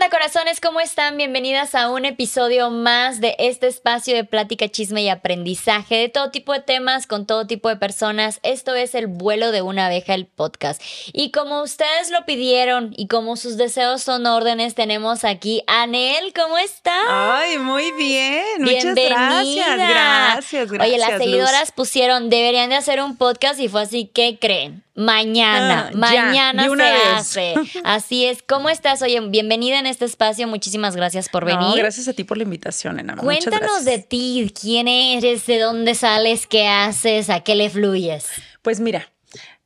[0.00, 0.60] onda, corazones?
[0.62, 1.18] ¿Cómo están?
[1.18, 6.30] Bienvenidas a un episodio más de este espacio de plática, chisme y aprendizaje de todo
[6.30, 8.40] tipo de temas con todo tipo de personas.
[8.42, 10.80] Esto es El vuelo de una abeja, el podcast.
[11.12, 16.32] Y como ustedes lo pidieron y como sus deseos son órdenes, tenemos aquí a Anel.
[16.32, 17.38] ¿Cómo está?
[17.38, 18.42] Ay, muy bien.
[18.60, 19.76] Muchas gracias.
[19.76, 20.80] Gracias, gracias.
[20.80, 24.82] Oye, las seguidoras pusieron, deberían de hacer un podcast y fue así, ¿qué creen?
[25.00, 27.54] Mañana, Ah, mañana se hace.
[27.84, 28.42] Así es.
[28.42, 29.02] ¿Cómo estás?
[29.02, 30.46] Oye, bienvenida en este espacio.
[30.46, 31.60] Muchísimas gracias por venir.
[31.60, 32.96] No, gracias a ti por la invitación.
[32.96, 38.26] Muchas Cuéntanos de ti, quién eres, de dónde sales, qué haces, a qué le fluyes.
[38.62, 39.10] Pues mira,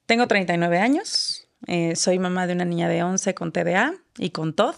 [0.06, 1.48] tengo 39 años.
[1.66, 4.74] eh, soy mamá de una niña de 11 con TDA y con TOD.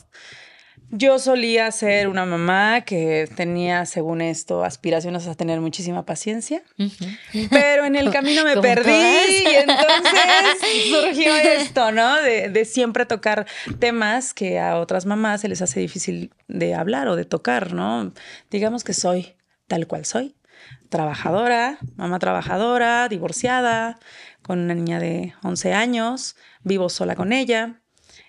[0.90, 6.62] Yo solía ser una mamá que tenía, según esto, aspiraciones a tener muchísima paciencia,
[7.50, 9.28] pero en el camino me perdí todas.
[9.30, 12.20] y entonces surgió esto, ¿no?
[12.22, 13.46] De, de siempre tocar
[13.78, 18.12] temas que a otras mamás se les hace difícil de hablar o de tocar, ¿no?
[18.50, 19.34] Digamos que soy
[19.66, 20.36] tal cual soy,
[20.88, 23.98] trabajadora, mamá trabajadora, divorciada,
[24.42, 27.80] con una niña de 11 años, vivo sola con ella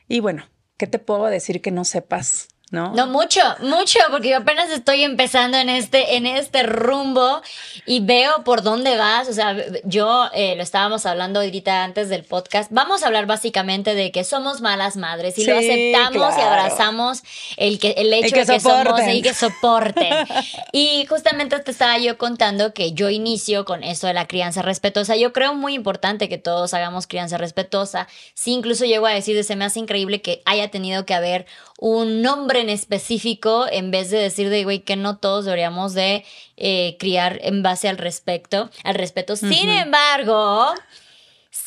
[0.08, 0.44] y bueno,
[0.78, 2.48] ¿qué te puedo decir que no sepas?
[2.70, 2.94] ¿No?
[2.94, 7.42] No mucho, mucho, porque yo apenas estoy empezando en este, en este rumbo
[7.86, 9.30] y veo por dónde vas.
[9.30, 12.70] O sea, yo eh, lo estábamos hablando ahorita antes del podcast.
[12.74, 17.24] Vamos a hablar básicamente de que somos malas madres y lo aceptamos y abrazamos
[17.56, 19.16] el, que, el hecho que de que somos soporten.
[19.16, 20.28] y que soporten.
[20.74, 25.16] y justamente te estaba yo contando que yo inicio con esto de la crianza respetuosa.
[25.16, 28.10] Yo creo muy importante que todos hagamos crianza respetuosa.
[28.34, 31.46] Sí, incluso llego a decir, se me hace increíble que haya tenido que haber
[31.80, 36.26] un nombre en específico en vez de decir de, güey, que no todos deberíamos de
[36.58, 39.36] eh, criar en base al respecto, al respeto.
[39.36, 40.74] Sin embargo,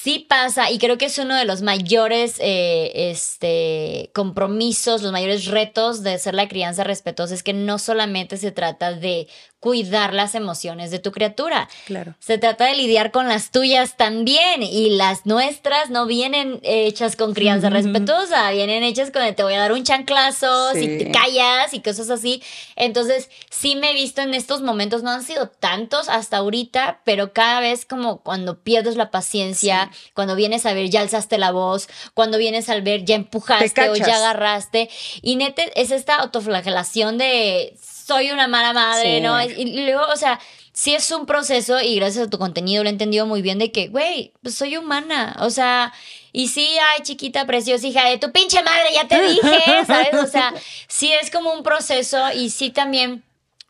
[0.03, 5.47] sí pasa y creo que es uno de los mayores eh, este, compromisos, los mayores
[5.47, 9.29] retos de ser la crianza respetuosa es que no solamente se trata de
[9.61, 12.15] cuidar las emociones de tu criatura, Claro.
[12.19, 17.35] se trata de lidiar con las tuyas también y las nuestras no vienen hechas con
[17.35, 20.99] crianza respetuosa, vienen hechas con te voy a dar un chanclazo si Sí.
[20.99, 22.43] te callas y cosas así.
[22.75, 27.33] Entonces, sí me he visto en estos momentos, no han sido tantos hasta ahorita, pero
[27.35, 31.89] cada vez como cuando pierdes la paciencia, cuando vienes a ver ya alzaste la voz,
[32.15, 34.89] cuando vienes al ver ya empujaste o ya agarraste
[35.21, 37.77] y neta es esta autoflagelación de
[38.15, 39.21] soy una mala madre, Sí.
[39.21, 39.41] ¿no?
[39.43, 40.41] Y luego, o sea,
[40.73, 43.71] sí es un proceso y gracias a tu contenido lo he entendido muy bien de
[43.71, 45.93] que, güey, pues soy humana, o sea,
[46.33, 49.41] y sí, ay, chiquita preciosa, hija de tu pinche madre, ya te dije,
[49.87, 50.15] ¿sabes?
[50.15, 50.53] O sea,
[50.89, 53.23] sí es como un proceso y sí también...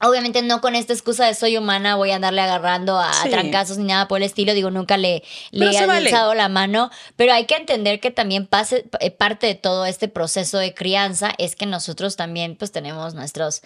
[0.03, 3.29] Obviamente no con esta excusa de soy humana voy a andarle agarrando a Sí.
[3.29, 4.55] trancazos ni nada por el estilo.
[4.55, 5.23] Digo, nunca le,
[5.53, 5.93] he vale.
[6.09, 6.91] alzado la mano.
[7.17, 11.35] Pero hay que entender que también pase, eh, parte de todo este proceso de crianza
[11.37, 13.61] es que nosotros también pues tenemos nuestros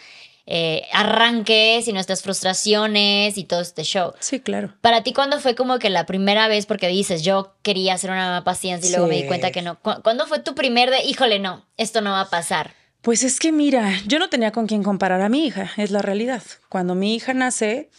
[0.47, 4.12] eh, arranques y nuestras frustraciones y todo este show.
[4.21, 4.75] Sí, claro.
[4.81, 6.66] Para ti, ¿cuándo fue como que la primera vez?
[6.66, 9.78] Porque dices, yo quería ser una mamá paciente y luego me di cuenta que no.
[9.81, 12.72] ¿Cu- ¿Cuándo fue tu primer de, híjole, no, esto no va a pasar?
[13.03, 16.00] Pues es que mira, yo no tenía con quién comparar a mi hija, es la
[16.00, 16.43] realidad.
[16.71, 17.91] Cuando mi hija nace,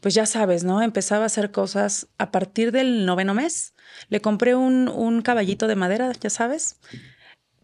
[0.00, 0.80] pues ya sabes, ¿no?
[0.82, 3.74] Empezaba a hacer cosas a partir del noveno mes.
[4.08, 6.76] Le compré un, un caballito de madera, ya sabes,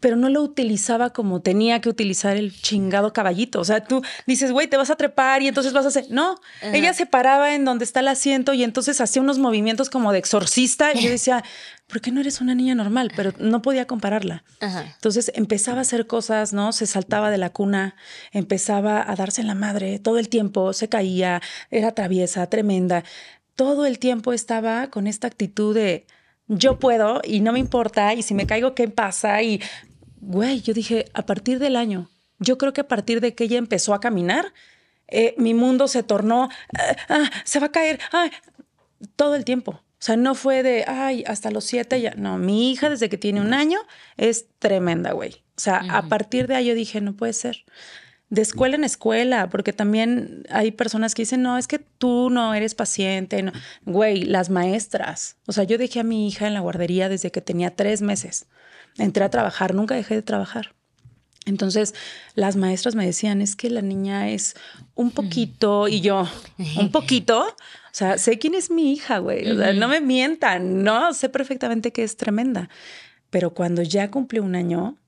[0.01, 3.61] pero no lo utilizaba como tenía que utilizar el chingado caballito.
[3.61, 6.07] O sea, tú dices, güey, te vas a trepar y entonces vas a hacer.
[6.09, 10.13] No, ella se paraba en donde está el asiento y entonces hacía unos movimientos como
[10.13, 10.93] de exorcista.
[10.95, 11.45] Y yo decía,
[11.87, 13.13] ¿por qué no eres una niña normal?
[13.15, 14.43] Pero no podía compararla.
[14.61, 14.85] Ajá.
[14.95, 16.73] Entonces empezaba a hacer cosas, ¿no?
[16.73, 17.95] Se saltaba de la cuna,
[18.33, 23.05] empezaba a darse en la madre todo el tiempo, se caía, era traviesa, tremenda.
[23.55, 26.07] Todo el tiempo estaba con esta actitud de
[26.49, 29.41] yo puedo y no me importa y si me caigo, ¿qué pasa?
[29.43, 29.61] Y,
[30.21, 33.59] güey, yo dije, a partir del año, yo creo que a partir de que ella
[33.59, 34.53] empezó a caminar,
[35.09, 36.49] eh, mi mundo se tornó,
[36.79, 38.31] ah, ah, se va a caer, ay,
[39.17, 39.73] todo el tiempo.
[39.73, 42.15] O sea, no fue de, ay, hasta los siete ya.
[42.17, 43.79] No, mi hija desde que tiene un año
[44.17, 45.43] es tremenda, güey.
[45.57, 47.67] O sea, a partir de ahí yo dije, no puede ser.
[48.31, 52.55] De escuela en escuela, porque también hay personas que dicen, no, es que tú no
[52.55, 53.43] eres paciente.
[53.43, 53.53] No.
[53.85, 55.37] Güey, las maestras.
[55.47, 58.47] O sea, yo dejé a mi hija en la guardería desde que tenía tres meses.
[58.99, 60.75] Entré a trabajar, nunca dejé de trabajar.
[61.47, 61.95] Entonces,
[62.35, 64.55] las maestras me decían, es que la niña es
[64.95, 66.29] un poquito, y yo,
[66.79, 70.85] un poquito, o sea, sé quién es mi hija, güey, o sea, no me mientan,
[70.85, 72.69] no, sé perfectamente que es tremenda,
[73.31, 74.99] pero cuando ya cumplió un año,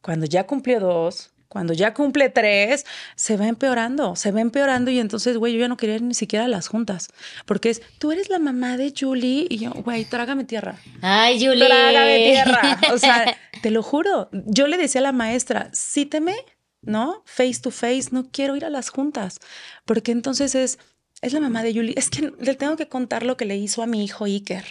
[0.00, 2.86] cuando ya cumplió dos, cuando ya cumple tres,
[3.16, 6.14] se va empeorando, se va empeorando y entonces, güey, yo ya no quería ir ni
[6.14, 7.08] siquiera a las juntas,
[7.44, 10.78] porque es, tú eres la mamá de Julie y yo, güey, trágame tierra.
[11.02, 11.66] Ay, Julie.
[11.66, 12.80] Trágame tierra.
[12.94, 14.28] O sea, te lo juro.
[14.32, 16.36] Yo le decía a la maestra, cíteme
[16.82, 17.22] ¿no?
[17.26, 19.38] Face to face, no quiero ir a las juntas,
[19.84, 20.78] porque entonces es,
[21.20, 23.82] es la mamá de Julie, es que le tengo que contar lo que le hizo
[23.82, 24.64] a mi hijo Iker,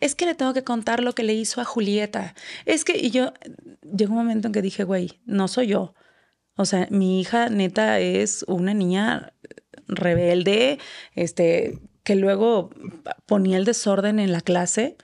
[0.00, 2.34] es que le tengo que contar lo que le hizo a Julieta,
[2.66, 3.32] es que, y yo,
[3.82, 5.94] llegó un momento en que dije, güey, no soy yo.
[6.56, 9.32] O sea, mi hija neta es una niña
[9.86, 10.78] rebelde,
[11.14, 12.70] este, que luego
[13.26, 14.96] ponía el desorden en la clase.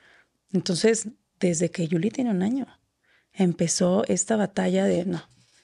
[0.52, 1.08] Entonces,
[1.40, 2.66] desde que Julie tiene un año,
[3.32, 5.22] empezó esta batalla de, no,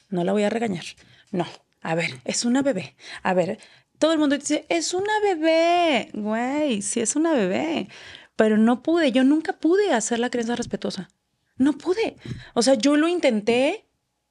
[0.09, 0.85] no la voy a regañar.
[1.31, 1.47] No,
[1.83, 2.97] a ver, es una bebé.
[3.23, 3.59] A ver,
[3.99, 6.11] todo el mundo dice, es una bebé.
[6.15, 7.89] Güey, sí es una bebé.
[8.35, 11.11] Pero no pude, yo nunca pude hacer la crianza respetuosa.
[11.57, 12.17] No pude.
[12.55, 13.86] O sea, yo lo intenté,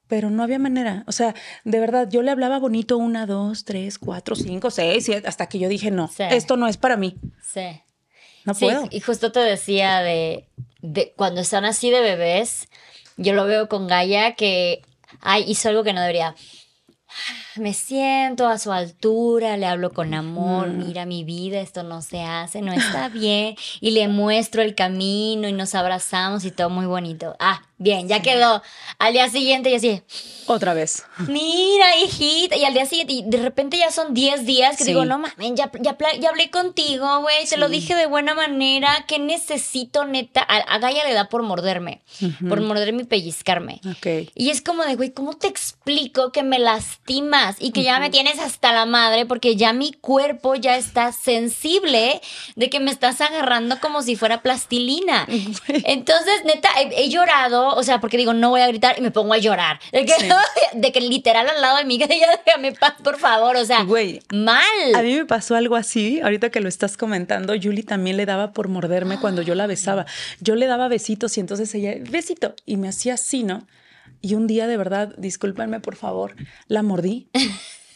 [0.08, 1.04] pero no había manera.
[1.08, 5.28] O sea, de verdad, yo le hablaba bonito una, dos, tres, cuatro, cinco, seis, siete,
[5.28, 7.18] hasta que yo dije, no, esto no es para mí.
[7.42, 7.82] Sí.
[8.46, 8.88] No puedo.
[8.92, 10.48] Y justo te decía de,
[10.82, 12.68] de cuando están así de bebés,
[13.18, 14.84] yo lo veo con Gaia que
[15.22, 16.36] ay, hizo algo que no debería.
[17.58, 22.22] Me siento a su altura, le hablo con amor, mira mi vida, esto no se
[22.22, 26.86] hace, no está bien, y le muestro el camino y nos abrazamos y todo muy
[26.86, 27.36] bonito.
[27.40, 28.62] Ah, Bien, ya quedó.
[29.00, 30.02] Al día siguiente y así.
[30.48, 31.04] Otra vez.
[31.28, 32.56] Mira, hijita.
[32.56, 35.56] Y al día siguiente, y de repente ya son 10 días que digo, no mames,
[35.56, 37.46] ya, ya, ya, hablé contigo, güey.
[37.46, 39.04] Te lo dije de buena manera.
[39.10, 40.42] ¿Qué necesito, neta?
[40.42, 42.02] A, Gaia le da por morderme.
[42.48, 43.82] Por morderme y pellizcarme.
[43.90, 44.32] Ok.
[44.36, 46.60] Y es como de, güey, ¿cómo te explico que me
[47.60, 49.26] y que ya me tienes hasta la madre?
[49.26, 52.22] Porque ya mi cuerpo ya está sensible
[52.56, 55.26] de que me estás agarrando como si fuera plastilina.
[55.68, 59.34] Entonces, neta, he llorado o sea, porque digo, no voy a gritar y me pongo
[59.34, 59.80] a llorar.
[59.92, 60.14] De que,
[60.74, 63.56] de que literal al lado de mí, que ya déjame paz, por favor.
[63.56, 64.64] O sea, Güey, mal.
[64.96, 68.54] A mí me pasó algo así, ahorita que lo estás comentando, Julie también le daba
[68.54, 70.06] por morderme cuando yo la besaba.
[70.40, 73.66] Yo le daba besitos y entonces ella, besito, y me hacía así, ¿no?
[74.26, 76.36] Y un día, de verdad, discúlpenme, por favor,
[76.68, 77.30] la mordí.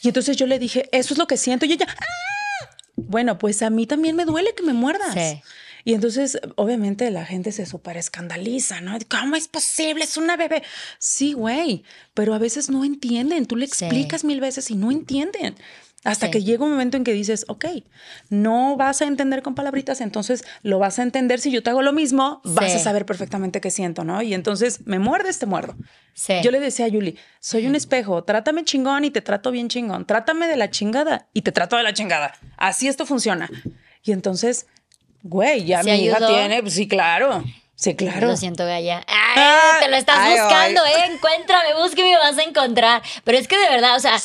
[0.02, 1.66] Y entonces yo le dije, eso es lo que siento.
[1.66, 2.76] Y ella, ¡Ah!
[2.96, 5.16] bueno, pues a mí también me duele que me muerdas.
[5.16, 5.42] Sí.
[5.86, 8.96] Y entonces, obviamente, la gente se súper escandaliza, ¿no?
[9.10, 10.04] ¿Cómo es posible?
[10.04, 10.62] Es una bebé.
[11.00, 11.84] Sí, güey,
[12.14, 13.48] pero a veces no entienden.
[13.48, 15.56] Tú le explicas mil veces y no entienden.
[16.06, 17.66] Hasta que llega un momento en que dices, ok,
[18.30, 21.40] no vas a entender con palabritas, entonces lo vas a entender.
[21.40, 24.22] Si yo te hago lo mismo, vas a saber perfectamente qué siento, ¿no?
[24.22, 25.76] Y entonces me muerdes, te muerdo.
[26.42, 30.06] Yo le decía a Yuli, soy un espejo, trátame chingón y te trato bien chingón.
[30.06, 32.34] Trátame de la chingada y te trato de la chingada.
[32.58, 33.50] Así esto funciona.
[34.04, 34.66] Y entonces
[35.24, 37.44] Güey, ya mi hija tiene, pues sí, claro.
[37.76, 38.28] Sí, claro.
[38.28, 39.06] Lo siento, Gaya.
[39.08, 41.12] Ay, te lo estás buscando, ¿eh?
[41.12, 43.02] Encuéntrame, búsqueme y me vas a encontrar.
[43.24, 44.18] Pero es que de verdad, o sea,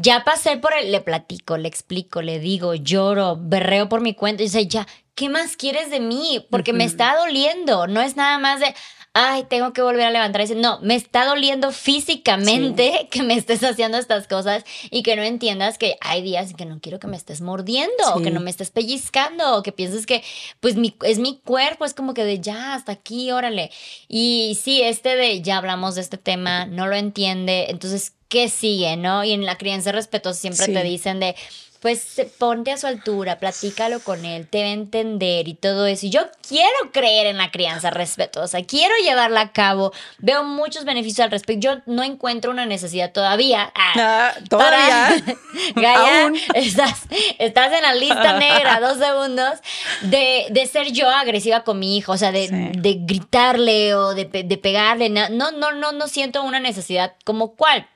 [0.00, 0.92] ya pasé por el.
[0.92, 4.42] Le platico, le explico, le digo, lloro, berreo por mi cuenta.
[4.42, 6.46] Y dice, ya, ¿qué más quieres de mí?
[6.50, 7.86] Porque me está doliendo.
[7.86, 8.74] No es nada más de
[9.12, 10.40] ay, tengo que volver a levantar.
[10.40, 15.16] Y decir, no, me está doliendo físicamente que me estés haciendo estas cosas y que
[15.16, 18.30] no entiendas que hay días en que no quiero que me estés mordiendo o que
[18.30, 20.22] no me estés pellizcando o que pienses que,
[20.60, 23.70] pues, mi, es mi cuerpo, es como que de ya, hasta aquí, órale.
[24.08, 28.96] Y sí, este de ya hablamos de este tema, no lo entiende, entonces, ¿qué sigue,
[28.96, 29.24] no?
[29.24, 31.34] Y en la crianza respetuosa siempre te dicen de
[31.80, 36.06] pues ponte a su altura, platícalo con él, te va a entender y todo eso.
[36.06, 41.24] Y yo quiero creer en la crianza respetuosa, quiero llevarla a cabo, veo muchos beneficios
[41.24, 41.60] al respecto.
[41.60, 43.72] Yo no encuentro una necesidad todavía.
[43.74, 45.24] Ah, ah todavía.
[45.74, 47.04] Gaya, estás,
[47.38, 49.60] estás en la lista negra, dos segundos,
[50.02, 54.26] de, de, ser yo agresiva con mi hijo, o sea, de, de gritarle o de,
[54.26, 55.08] de pegarle.
[55.08, 57.88] No, no, no, no siento una necesidad como cual,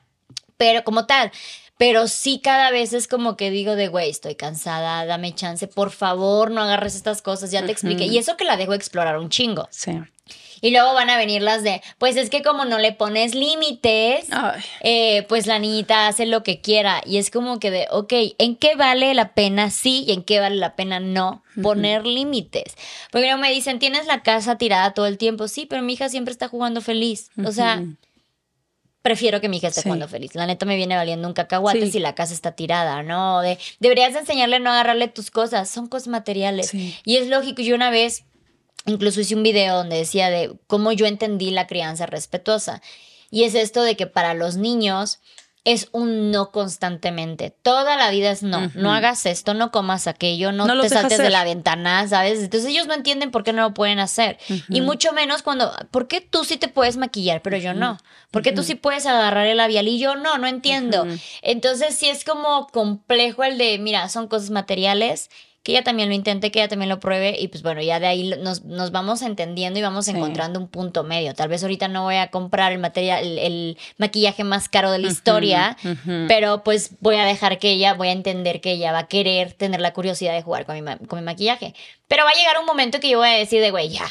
[0.57, 1.31] pero como tal
[1.76, 5.90] pero sí cada vez es como que digo de, güey, estoy cansada, dame chance, por
[5.90, 8.07] favor, no agarres estas cosas, ya te expliqué.
[8.07, 9.69] Y eso que la dejo explorar un chingo.
[9.71, 9.93] Sí.
[10.61, 14.28] Y luego van a venir las de, pues es que como no le pones límites,
[14.81, 17.02] eh, pues la niñita hace lo que quiera.
[17.04, 20.40] Y es como que de, ok, ¿en qué vale la pena sí y en qué
[20.40, 22.76] vale la pena no poner límites?
[23.11, 25.49] Porque no me dicen, tienes la casa tirada todo el tiempo.
[25.49, 27.31] Sí, pero mi hija siempre está jugando feliz.
[27.45, 27.83] O sea,
[29.04, 30.34] prefiero que mi hija esté jugando feliz.
[30.34, 33.42] La neta me viene valiendo un cacahuate si la casa está tirada, ¿no?
[33.42, 36.73] De, deberías enseñarle a no agarrarle tus cosas, son cosas materiales.
[36.73, 38.25] Y es lógico, yo una vez
[38.87, 42.80] incluso hice un video donde decía de cómo yo entendí la crianza respetuosa.
[43.30, 45.20] Y es esto de que para los niños
[45.64, 47.50] es un no constantemente.
[47.62, 48.71] Toda la vida es no.
[48.75, 52.40] No hagas esto, no comas aquello, no, te saltes de la ventana, ¿sabes?
[52.40, 54.38] Entonces ellos no entienden por qué no lo pueden hacer.
[54.68, 57.99] Y mucho menos cuando, ¿por qué tú sí te puedes maquillar, pero yo no?
[58.30, 60.37] ¿Por qué tú sí puedes agarrar el labial y yo no?
[60.37, 61.06] No entiendo.
[61.40, 65.30] Entonces sí es como complejo el de, mira, son cosas materiales
[65.64, 68.06] que ella también lo intente, que ella también lo pruebe y pues bueno, ya de
[68.06, 71.33] ahí nos, nos vamos entendiendo y vamos encontrando un punto medio.
[71.35, 75.09] Tal vez ahorita no voy a comprar el material, el, maquillaje más caro de la
[75.09, 75.78] historia,
[76.28, 79.54] pero pues voy a dejar que ella, voy a entender que ella va a querer
[79.54, 81.75] tener la curiosidad de jugar con mi, con mi maquillaje.
[82.09, 84.06] Pero va a llegar un momento que yo voy a decir de, güey, ya,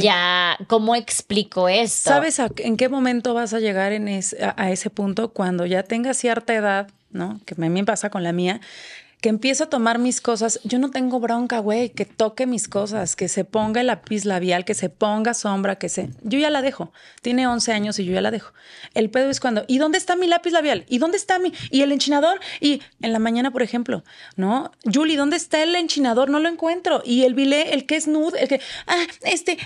[0.00, 2.10] Ya, ¿cómo explico esto?
[2.10, 5.32] ¿Sabes en qué momento vas a llegar en a, ese punto?
[5.32, 7.40] Cuando ya tengas cierta edad, ¿no?
[7.46, 8.60] Que a mí pasa con la mía,
[9.22, 10.58] que empiezo a tomar mis cosas.
[10.64, 14.64] Yo no tengo bronca, güey, que toque mis cosas, que se ponga el lápiz labial,
[14.64, 16.10] que se ponga sombra, que se...
[16.22, 16.92] Yo ya la dejo.
[17.22, 18.52] Tiene 11 años y yo ya la dejo.
[18.94, 20.84] El pedo es cuando, ¿y dónde está mi lápiz labial?
[20.88, 21.52] ¿Y dónde está mi...
[21.70, 22.40] y el enchinador?
[22.60, 24.02] Y en la mañana, por ejemplo,
[24.34, 24.72] ¿no?
[24.92, 26.28] Julie, ¿dónde está el enchinador?
[26.28, 27.00] No lo encuentro.
[27.04, 28.60] Y el bilé, el que es nude, el que...
[28.88, 29.56] Ah, este...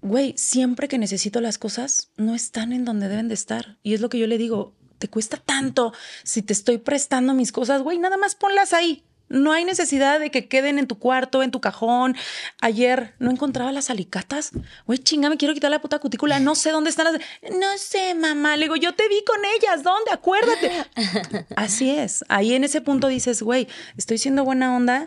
[0.00, 3.76] Güey, siempre que necesito las cosas, no están en donde deben de estar.
[3.82, 5.92] Y es lo que yo le digo, te cuesta tanto
[6.22, 9.02] si te estoy prestando mis cosas, güey, nada más ponlas ahí.
[9.30, 12.16] No hay necesidad de que queden en tu cuarto, en tu cajón.
[12.60, 14.50] Ayer no encontraba las alicatas.
[14.86, 16.40] Güey, chinga, me quiero quitar la puta cutícula.
[16.40, 17.22] No sé dónde están las.
[17.52, 18.56] No sé, mamá.
[18.56, 19.84] Le digo, yo te vi con ellas.
[19.84, 20.10] ¿Dónde?
[20.10, 20.72] Acuérdate.
[21.56, 22.24] Así es.
[22.28, 25.06] Ahí en ese punto dices, güey, estoy siendo buena onda.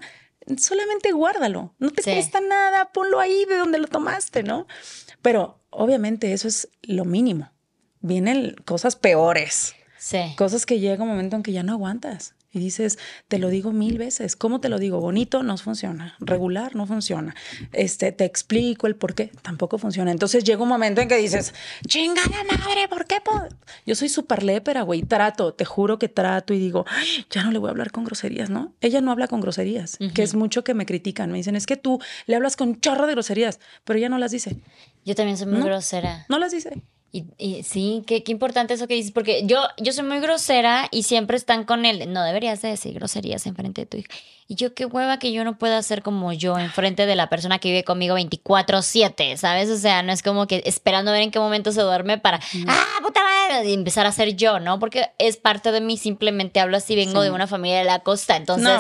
[0.58, 1.76] Solamente guárdalo.
[1.80, 2.94] No te cuesta nada.
[2.94, 4.68] Ponlo ahí de donde lo tomaste, ¿no?
[5.22, 7.52] Pero obviamente eso es lo mínimo.
[8.00, 9.76] Vienen cosas peores.
[10.36, 12.36] Cosas que llega un momento en que ya no aguantas.
[12.56, 14.36] Y dices, te lo digo mil veces.
[14.36, 15.00] ¿Cómo te lo digo?
[15.00, 16.16] Bonito no funciona.
[16.20, 17.36] Regular no funciona.
[17.72, 19.32] Este, te explico el por qué.
[19.42, 20.12] Tampoco funciona.
[20.12, 21.56] Entonces llega un momento en que dices,
[21.88, 23.22] chingada madre, ¿por qué?
[23.88, 25.02] Yo soy súper lépera, güey.
[25.02, 26.86] Trato, te juro que trato y digo,
[27.32, 28.74] ya no le voy a hablar con groserías, ¿no?
[28.82, 31.32] Ella no habla con groserías, que es mucho que me critican.
[31.32, 34.32] Me dicen, es que tú le hablas con chorro de groserías, pero ella no las
[34.32, 34.58] dice.
[35.06, 36.26] Yo también soy muy grosera.
[36.30, 36.84] No las dice.
[37.16, 41.04] Y, sí, qué, qué, importante eso que dices, porque yo, yo soy muy grosera y
[41.04, 42.12] siempre están con él.
[42.12, 44.10] No deberías de decir groserías enfrente de tu hija.
[44.48, 47.60] Y yo, qué hueva que yo no pueda ser como yo enfrente de la persona
[47.60, 49.70] que vive conmigo 24-7, ¿sabes?
[49.70, 52.40] O sea, no es como que esperando a ver en qué momento se duerme para,
[52.68, 54.80] ah, puta madre, y empezar a ser yo, ¿no?
[54.80, 58.38] Porque es parte de mí, simplemente hablo así, vengo de una familia de la costa,
[58.38, 58.72] entonces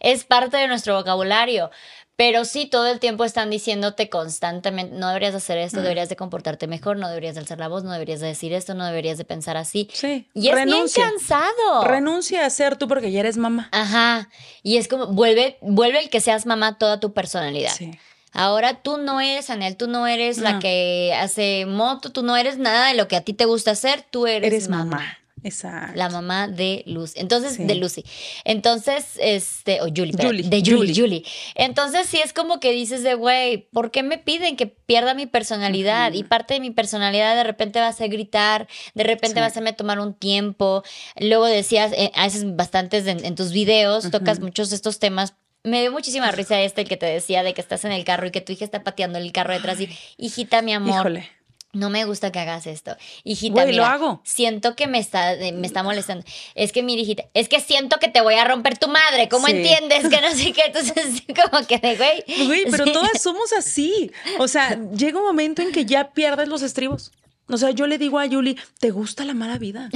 [0.00, 1.70] es parte de nuestro vocabulario.
[2.16, 5.82] Pero sí, todo el tiempo están diciéndote constantemente, no deberías hacer esto, mm.
[5.82, 8.74] deberías de comportarte mejor, no deberías de alzar la voz, no deberías de decir esto,
[8.74, 9.88] no deberías de pensar así.
[9.92, 10.26] Sí.
[10.32, 11.84] Y es bien cansado.
[11.84, 13.68] Renuncia a ser tú porque ya eres mamá.
[13.70, 14.30] Ajá.
[14.62, 17.74] Y es como, vuelve, vuelve el que seas mamá toda tu personalidad.
[17.76, 17.92] Sí.
[18.32, 22.58] Ahora tú no eres Anel, tú no eres la que hace moto, tú no eres
[22.58, 25.18] nada de lo que a ti te gusta hacer, tú eres, mamá.
[25.44, 25.92] Exacto.
[25.94, 27.20] La mamá de Lucy.
[27.20, 28.04] Entonces, de Lucy.
[28.44, 31.24] Entonces, este, o Julie, de Julie, Julie,
[31.54, 35.26] Entonces, sí es como que dices de, güey, ¿por qué me piden que pierda mi
[35.26, 36.12] personalidad?
[36.14, 39.48] Y parte de mi personalidad de repente va a ser gritar, de repente va a
[39.48, 40.82] hacerme tomar un tiempo.
[41.20, 45.90] Luego decías, eh, haces bastantes en, tus videos, tocas muchos de estos temas me dio
[45.90, 48.40] muchísima risa este el que te decía de que estás en el carro y que
[48.40, 51.35] tu hija está pateando el carro detrás y hijita mi amor Híjole
[51.76, 52.96] no me gusta que hagas esto.
[53.24, 54.20] Hijita, lo hago.
[54.24, 56.24] siento que me está, me está molestando.
[56.54, 59.28] Es que, mi hijita, es que siento que te voy a romper tu madre.
[59.28, 60.08] ¿Cómo entiendes?
[60.08, 60.62] Que no sé qué.
[60.66, 62.46] Entonces, como que de güey.
[62.46, 64.10] Güey, pero todas somos así.
[64.38, 67.12] O sea, llega un momento en que ya pierdes los estribos.
[67.48, 69.88] O sea, yo le digo a Yuli, ¿te gusta la mala vida?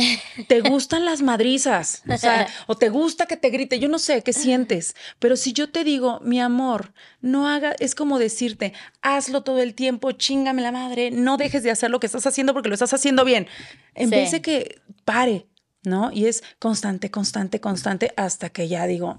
[0.47, 2.02] ¿Te gustan las madrizas?
[2.09, 5.52] O sea, o te gusta que te grite, yo no sé qué sientes, pero si
[5.52, 10.62] yo te digo, mi amor, no haga, es como decirte, hazlo todo el tiempo, chingame
[10.62, 13.49] la madre, no dejes de hacer lo que estás haciendo porque lo estás haciendo bien.
[13.95, 15.47] En vez de que pare,
[15.83, 16.12] ¿no?
[16.12, 19.19] Y es constante, constante, constante hasta que ya digo,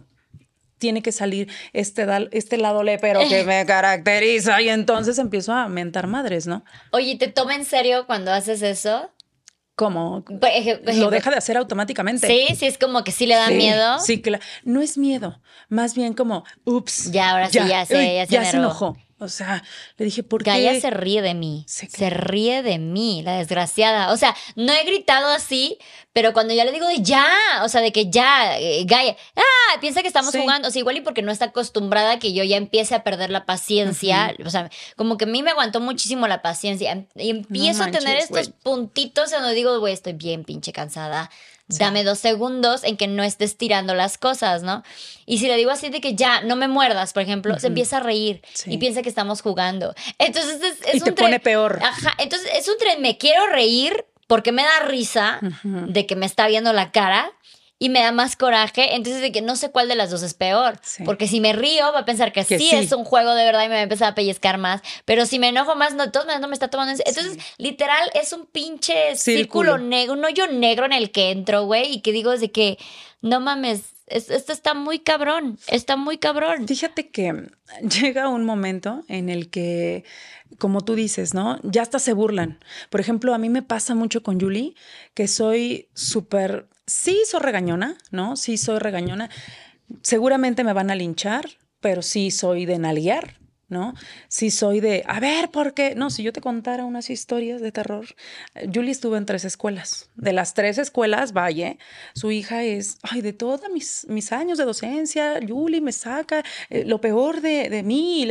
[0.81, 6.07] tiene que salir este, este lado lepero que me caracteriza y entonces empiezo a mentar
[6.07, 6.65] madres, ¿no?
[6.91, 9.11] Oye, ¿te toma en serio cuando haces eso?
[9.75, 10.25] ¿Cómo?
[10.95, 12.27] lo deja de hacer automáticamente.
[12.27, 13.99] Sí, sí, es como que sí le da miedo.
[13.99, 14.43] Sí, claro.
[14.63, 17.11] No es miedo, más bien como, ups.
[17.11, 18.97] Ya, ahora sí, ya, se, ya se enojó.
[19.21, 19.63] O sea,
[19.97, 20.49] le dije, ¿por qué?
[20.49, 21.63] Gaia se ríe de mí.
[21.67, 24.11] Se ríe de mí, la desgraciada.
[24.11, 25.77] O sea, no he gritado así,
[26.11, 27.29] pero cuando ya le digo de ya,
[27.63, 30.69] o sea, de que ya, eh, Gaia, ah, piensa que estamos jugando.
[30.69, 33.45] O sea, igual y porque no está acostumbrada que yo ya empiece a perder la
[33.45, 34.33] paciencia.
[34.43, 37.05] O sea, como que a mí me aguantó muchísimo la paciencia.
[37.15, 41.29] Y empiezo a tener estos puntitos en donde digo, güey, estoy bien pinche cansada
[41.77, 44.83] Dame dos segundos en que no estés tirando las cosas, ¿no?
[45.25, 47.97] Y si le digo así de que ya, no me muerdas, por ejemplo, se empieza
[47.97, 49.93] a reír y piensa que estamos jugando.
[50.17, 51.79] Entonces es, y te pone peor.
[51.81, 56.25] Ajá, entonces es un tren, me quiero reír porque me da risa de que me
[56.25, 57.31] está viendo la cara
[57.81, 58.95] y me da más coraje.
[58.95, 60.79] Entonces, de que no sé cuál de las dos es peor.
[61.03, 63.69] Porque si me río, va a pensar que, sí, es un juego de verdad y
[63.69, 64.83] me va a empezar a pellizcar más.
[65.03, 68.33] Pero si me enojo más, no, todos no me está tomando en Entonces, literal, es
[68.33, 72.37] un pinche círculo, negro, un hoyo negro en el que entro, güey, y que digo
[72.37, 72.77] de que
[73.21, 76.67] no mames esto está muy cabrón, está muy cabrón.
[76.67, 77.47] Fíjate que
[78.01, 80.03] llega un momento en el que,
[80.57, 81.59] como tú dices, ¿no?
[81.63, 82.59] Ya hasta se burlan.
[82.89, 84.75] Por ejemplo, a mí me pasa mucho con Julie,
[85.13, 88.35] que soy súper, sí soy regañona, ¿no?
[88.35, 89.29] Sí soy regañona.
[90.01, 91.45] Seguramente me van a linchar,
[91.79, 93.93] pero sí soy de nalguear, ¿no?
[94.27, 95.95] Si soy de, a ver, ¿por qué?
[95.95, 98.05] No, si yo te contara unas historias de terror.
[98.73, 100.09] Julie estuvo en tres escuelas.
[100.15, 101.77] De las tres escuelas, Valle,
[102.13, 106.85] su hija es, ay, de todos mis, mis años de docencia, Julie me saca eh,
[106.85, 108.27] lo peor de, de mí.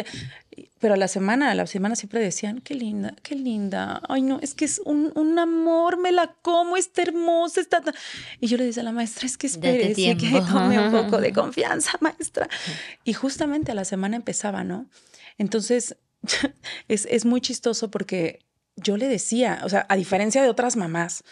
[0.80, 4.00] Pero a la semana, a la semana siempre decían, qué linda, qué linda.
[4.08, 7.82] Ay, no, es que es un, un amor, me la como, está hermosa, está...
[8.40, 10.14] Y yo le decía a la maestra, es que espere, que
[10.50, 12.48] tome un poco de confianza, maestra.
[13.04, 14.86] Y justamente a la semana empezaba, ¿no?
[15.36, 15.96] Entonces,
[16.88, 18.40] es, es muy chistoso porque
[18.76, 21.24] yo le decía, o sea, a diferencia de otras mamás,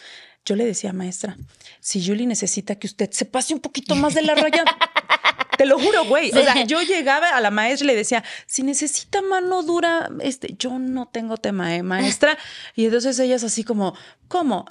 [0.49, 1.37] yo le decía, maestra,
[1.79, 4.65] si Julie necesita que usted se pase un poquito más de la raya,
[5.59, 6.31] te lo juro, güey.
[6.31, 10.55] O sea, yo llegaba a la maestra y le decía, si necesita mano dura, este,
[10.59, 12.39] yo no tengo tema, ¿eh, maestra?
[12.75, 13.95] Y entonces ella es así como,
[14.27, 14.65] ¿cómo?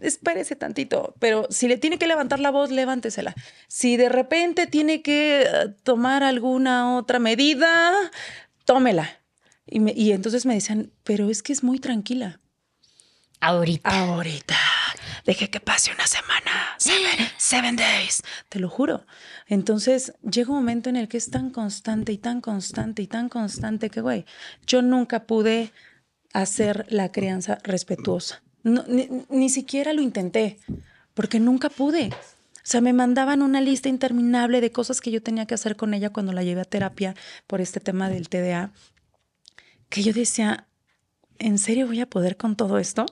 [0.00, 3.32] Espérese tantito, pero si le tiene que levantar la voz, levántesela.
[3.68, 7.94] Si de repente tiene que eh, tomar alguna otra medida,
[8.64, 9.20] tómela.
[9.66, 12.40] Y, y entonces me decían, pero es que es muy tranquila.
[13.38, 13.88] Ahorita.
[13.88, 14.56] Ahorita.
[15.24, 16.76] Deje que pase una semana.
[17.38, 18.22] Seven, days.
[18.48, 19.04] Te lo juro.
[19.46, 23.28] Entonces llega un momento en el que es tan constante y tan constante y tan
[23.28, 24.24] constante que, güey,
[24.66, 25.72] yo nunca pude
[26.32, 28.42] hacer la crianza respetuosa.
[28.62, 30.58] ni, ni siquiera lo intenté,
[31.14, 32.10] porque nunca pude.
[32.62, 35.94] O sea, me mandaban una lista interminable de cosas que yo tenía que hacer con
[35.94, 37.14] ella cuando la llevé a terapia
[37.48, 38.70] por este tema del TDA,
[39.88, 40.68] que yo decía,
[41.38, 43.04] ¿en serio voy a poder con todo esto?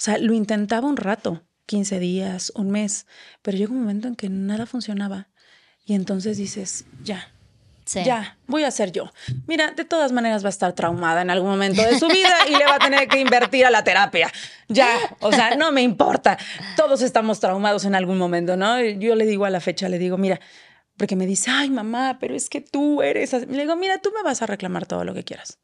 [0.00, 3.06] O sea, lo intentaba un rato, 15 días, un mes,
[3.42, 5.28] pero llega un momento en que nada funcionaba.
[5.84, 7.34] Y entonces dices, ya,
[7.84, 9.12] ya, voy a ser yo.
[9.46, 12.52] Mira, de todas maneras va a estar traumada en algún momento de su vida y
[12.52, 14.32] le va a tener que invertir a la terapia.
[14.68, 14.88] Ya,
[15.20, 16.38] o sea, no me importa.
[16.78, 18.80] Todos estamos traumados en algún momento, ¿no?
[18.80, 20.40] Yo le digo a la fecha, le digo, mira,
[20.96, 23.34] porque me dice, ay, mamá, pero es que tú eres...
[23.34, 25.58] Le digo, mira, tú me vas a reclamar todo lo que quieras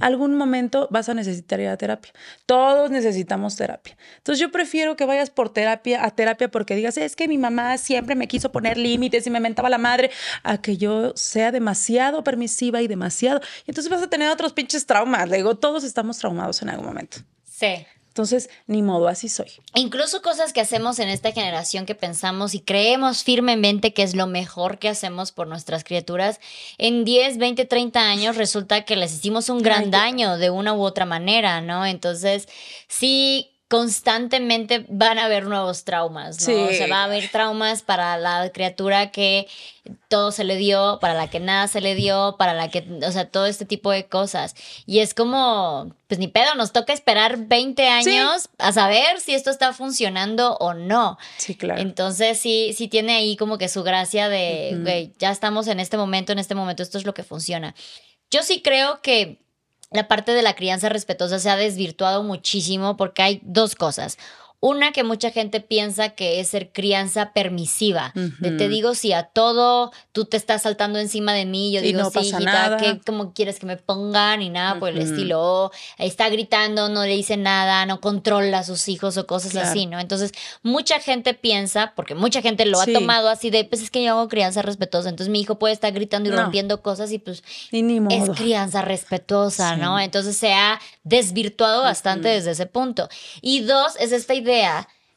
[0.00, 2.12] algún momento vas a necesitar ir a terapia.
[2.46, 3.96] Todos necesitamos terapia.
[4.18, 7.78] Entonces yo prefiero que vayas por terapia a terapia porque digas, es que mi mamá
[7.78, 10.10] siempre me quiso poner límites y me mentaba la madre,
[10.42, 13.40] a que yo sea demasiado permisiva y demasiado.
[13.66, 15.28] Y entonces vas a tener otros pinches traumas.
[15.28, 17.18] Le digo, todos estamos traumados en algún momento.
[17.44, 17.86] Sí.
[18.12, 19.50] Entonces, ni modo, así soy.
[19.74, 24.26] Incluso cosas que hacemos en esta generación que pensamos y creemos firmemente que es lo
[24.26, 26.38] mejor que hacemos por nuestras criaturas,
[26.76, 30.82] en 10, 20, 30 años resulta que les hicimos un gran daño de una u
[30.82, 31.86] otra manera, ¿no?
[31.86, 32.48] Entonces,
[32.86, 36.44] sí constantemente van a haber nuevos traumas, ¿no?
[36.44, 36.52] Sí.
[36.52, 39.48] O sea, va a haber traumas para la criatura que
[40.08, 43.10] todo se le dio, para la que nada se le dio, para la que, o
[43.10, 44.54] sea, todo este tipo de cosas.
[44.84, 49.48] Y es como, pues ni pedo, nos toca esperar 20 años a saber si esto
[49.48, 51.16] está funcionando o no.
[51.38, 51.80] Sí, claro.
[51.80, 55.96] Entonces, sí, sí tiene ahí como que su gracia de, güey, ya estamos en este
[55.96, 57.74] momento, en este momento, esto es lo que funciona.
[58.30, 59.41] Yo sí creo que
[59.92, 64.18] la parte de la crianza respetuosa se ha desvirtuado muchísimo porque hay dos cosas.
[64.64, 68.12] Una que mucha gente piensa que es ser crianza permisiva.
[68.14, 71.98] de te digo si a todo tú te estás saltando encima de mí, yo digo
[71.98, 74.40] no sí, hijita, ¿qué, ¿cómo quieres que me pongan?
[74.40, 75.72] Y nada por el estilo.
[75.98, 79.98] está gritando, no le dice nada, no controla a sus hijos o cosas así, ¿no?
[79.98, 80.30] Entonces,
[80.62, 84.12] mucha gente piensa, porque mucha gente lo ha tomado así de, pues es que yo
[84.12, 85.08] hago crianza respetuosa.
[85.08, 89.98] Entonces mi hijo puede estar gritando y rompiendo cosas y pues es crianza respetuosa, ¿no?
[89.98, 93.08] Entonces se ha desvirtuado bastante desde ese punto.
[93.40, 94.51] Y dos, es esta idea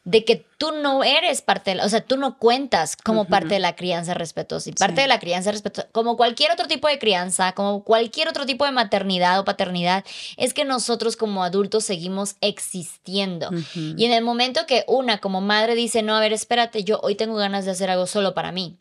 [0.05, 3.55] de que tú no eres parte, de la, o sea, tú no cuentas como parte
[3.55, 4.69] de la crianza respetuosa.
[4.69, 8.45] Y parte de la crianza respetuosa, como cualquier otro tipo de crianza, como cualquier otro
[8.45, 10.05] tipo de maternidad o paternidad,
[10.37, 13.49] es que nosotros como adultos seguimos existiendo.
[13.73, 17.15] Y en el momento que una como madre dice, no, a ver, espérate, yo hoy
[17.15, 18.77] tengo ganas de hacer algo solo para mí.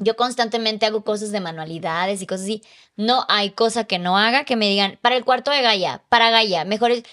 [0.00, 2.62] Yo constantemente hago cosas de manualidades y cosas así.
[2.96, 6.30] No hay cosa que no haga que me digan, para el cuarto de Gaia, para
[6.30, 7.04] Gaia, mejor es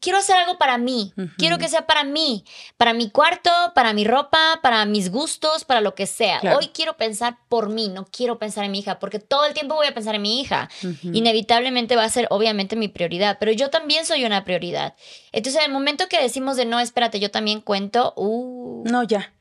[0.00, 2.44] quiero hacer algo para mí, quiero que sea para mí,
[2.76, 6.40] para mi cuarto, para mi ropa, para mis gustos, para lo que sea.
[6.56, 9.74] Hoy quiero pensar por mí, no quiero pensar en mi hija, porque todo el tiempo
[9.74, 10.68] voy a pensar en mi hija.
[11.02, 14.94] Inevitablemente va a ser obviamente mi prioridad, pero yo también soy una prioridad.
[15.32, 19.32] Entonces, en el momento que decimos de no, espérate, yo también cuento, uh, no, ya.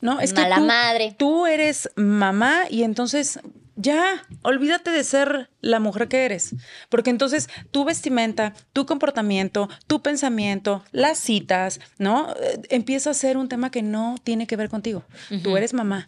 [0.00, 1.14] No, es que tú, madre.
[1.18, 3.38] tú eres mamá y entonces
[3.80, 6.54] ya, olvídate de ser la mujer que eres,
[6.88, 12.34] porque entonces tu vestimenta, tu comportamiento, tu pensamiento, las citas, ¿no?
[12.40, 15.04] Eh, empieza a ser un tema que no tiene que ver contigo.
[15.42, 16.06] Tú eres mamá.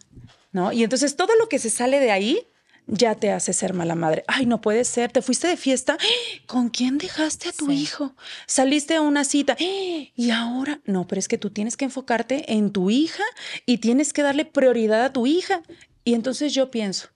[0.53, 0.71] ¿no?
[0.71, 2.47] Y entonces todo lo que se sale de ahí
[2.85, 4.23] ya te hace ser mala madre.
[4.27, 5.97] Ay, no puede ser, te fuiste de fiesta.
[6.47, 8.15] ¿Con quién dejaste a tu hijo?
[8.45, 9.57] Saliste a una cita.
[10.15, 13.23] Y ahora, no, pero es que tú tienes que enfocarte en tu hija
[13.65, 15.63] y tienes que darle prioridad a tu hija.
[16.03, 17.07] Y entonces yo pienso,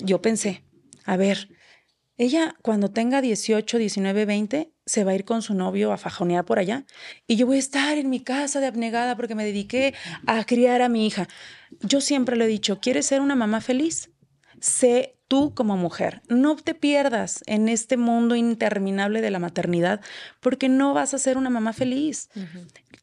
[0.00, 0.64] yo pensé,
[1.04, 1.48] a ver,
[2.16, 6.44] ella cuando tenga 18, 19, 20, se va a ir con su novio a fajonear
[6.44, 6.84] por allá
[7.26, 9.94] y yo voy a estar en mi casa de abnegada porque me dediqué
[10.26, 11.28] a criar a mi hija.
[11.80, 14.10] Yo siempre le he dicho, ¿quieres ser una mamá feliz?
[14.60, 16.22] Sé tú como mujer.
[16.28, 20.00] No te pierdas en este mundo interminable de la maternidad
[20.40, 22.28] porque no vas a ser una mamá feliz.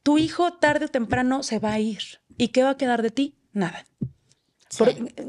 [0.04, 2.21] Tu hijo tarde o temprano se va a ir.
[2.38, 3.36] ¿Y qué va a quedar de ti?
[3.51, 3.84] Nada.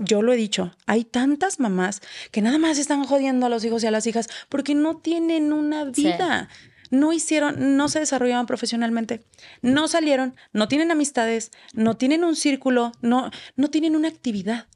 [0.00, 2.00] Yo lo he dicho, hay tantas mamás
[2.30, 5.52] que nada más están jodiendo a los hijos y a las hijas porque no tienen
[5.52, 6.48] una vida.
[6.90, 9.24] No hicieron, no se desarrollaban profesionalmente,
[9.62, 14.66] no salieron, no tienen amistades, no tienen un círculo, no, no tienen una actividad.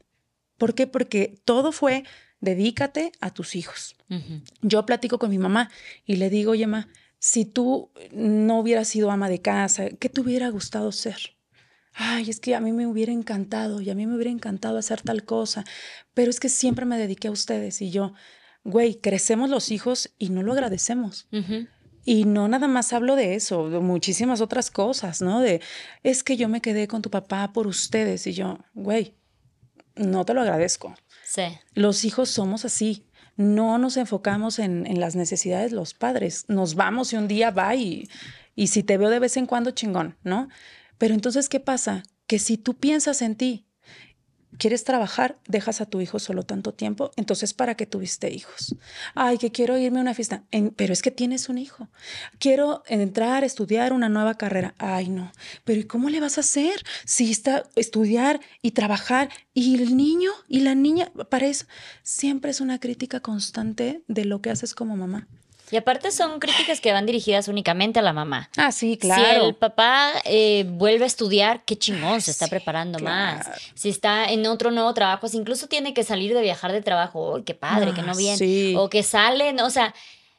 [0.56, 0.86] ¿Por qué?
[0.86, 2.04] Porque todo fue
[2.40, 3.96] dedícate a tus hijos.
[4.62, 5.70] Yo platico con mi mamá
[6.04, 10.20] y le digo, oye, ma, si tú no hubieras sido ama de casa, ¿qué te
[10.20, 11.35] hubiera gustado ser?
[11.98, 15.00] Ay, es que a mí me hubiera encantado y a mí me hubiera encantado hacer
[15.00, 15.64] tal cosa,
[16.12, 18.12] pero es que siempre me dediqué a ustedes y yo,
[18.64, 21.26] güey, crecemos los hijos y no lo agradecemos.
[22.04, 25.40] Y no nada más hablo de eso, de muchísimas otras cosas, ¿no?
[25.40, 25.62] De,
[26.02, 29.16] es que yo me quedé con tu papá por ustedes y yo, güey,
[29.94, 30.94] no te lo agradezco.
[31.24, 31.44] Sí.
[31.72, 33.06] Los hijos somos así.
[33.36, 36.44] No nos enfocamos en, en las necesidades de los padres.
[36.48, 38.08] Nos vamos y un día va y,
[38.54, 40.48] y si te veo de vez en cuando, chingón, ¿no?
[40.98, 42.02] Pero entonces, ¿qué pasa?
[42.26, 43.66] Que si tú piensas en ti
[44.58, 48.76] quieres trabajar, dejas a tu hijo solo tanto tiempo, entonces ¿para qué tuviste hijos?
[49.14, 50.44] Ay, que quiero irme a una fiesta,
[50.76, 51.88] pero es que tienes un hijo.
[52.38, 54.74] Quiero entrar, estudiar una nueva carrera.
[54.78, 55.32] Ay, no,
[55.64, 60.30] pero ¿y cómo le vas a hacer si está estudiar y trabajar y el niño
[60.48, 61.12] y la niña?
[61.30, 61.66] Para eso
[62.02, 65.28] siempre es una crítica constante de lo que haces como mamá.
[65.70, 68.50] Y aparte son críticas que van dirigidas únicamente a la mamá.
[68.56, 69.24] Ah, sí, claro.
[69.24, 73.48] Si el papá eh, vuelve a estudiar, qué chingón, se está preparando más.
[73.74, 77.42] Si está en otro nuevo trabajo, si incluso tiene que salir de viajar de trabajo,
[77.44, 78.76] qué padre, que no ah, viene.
[78.76, 79.94] O que salen, o sea,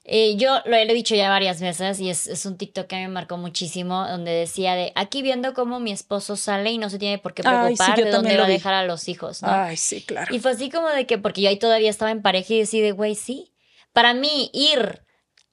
[0.09, 3.35] eh, yo lo he dicho ya varias veces y es, un TikTok que me marcó
[3.35, 7.33] muchísimo, donde decía de aquí viendo cómo mi esposo sale y no se tiene por
[7.33, 9.41] qué preocupar de dónde va a dejar a los hijos.
[9.41, 9.49] ¿no?
[9.51, 10.33] Ay, sí, claro.
[10.33, 12.81] Y fue así como de que, porque yo ahí todavía estaba en pareja y decía
[12.81, 13.51] de, güey, sí.
[13.91, 15.01] Para mí, ir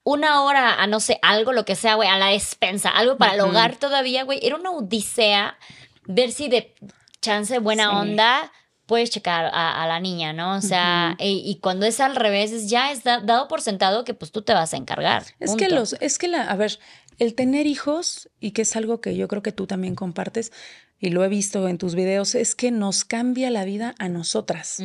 [0.05, 3.33] una hora a no sé, algo, lo que sea, güey, a la despensa, algo para
[3.33, 5.57] el hogar todavía, güey, era una odisea
[6.05, 6.73] ver si de
[7.21, 8.51] chance buena onda
[8.85, 10.55] puedes checar a, la niña, ¿no?
[10.55, 14.31] O sea, y, cuando es al revés, es ya es dado por sentado que pues
[14.31, 15.23] tú te vas a encargar.
[15.39, 16.77] Es que los, es que la, a ver,
[17.19, 20.51] el tener hijos, y que es algo que yo creo que tú también compartes,
[20.99, 24.81] y lo he visto en tus videos, es que nos cambia la vida a nosotras.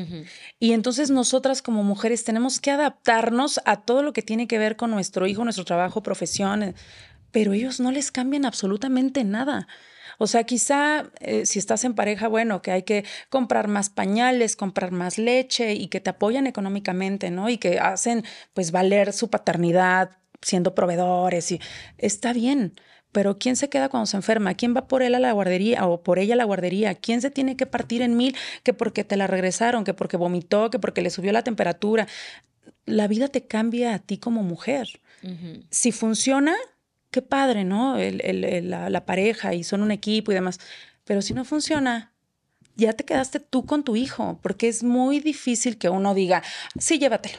[0.59, 4.77] Y entonces nosotras como mujeres tenemos que adaptarnos a todo lo que tiene que ver
[4.77, 6.75] con nuestro hijo, nuestro trabajo, profesión, eh,
[7.31, 9.69] pero ellos no les cambian absolutamente nada.
[10.19, 14.55] O sea, quizá eh, si estás en pareja, bueno, que hay que comprar más pañales,
[14.55, 17.49] comprar más leche y que te apoyan económicamente, ¿no?
[17.49, 21.61] Y que hacen pues valer su paternidad siendo proveedores y
[21.99, 22.75] está bien.
[23.13, 24.55] Pero ¿quién se queda cuando se enferma?
[24.55, 26.95] ¿Quién va por él a la guardería o por ella a la guardería?
[26.95, 30.71] ¿Quién se tiene que partir en mil que porque te la regresaron, que porque vomitó,
[30.71, 32.07] que porque le subió la temperatura?
[32.87, 35.01] La vida te cambia a ti como mujer.
[35.71, 36.55] Si funciona,
[37.11, 37.97] qué padre, ¿no?
[37.99, 40.61] la, la pareja y son un equipo y demás.
[41.05, 42.13] Pero si no funciona,
[42.77, 46.43] ya te quedaste tú con tu hijo, porque es muy difícil que uno diga,
[46.79, 47.39] sí, llévatelo,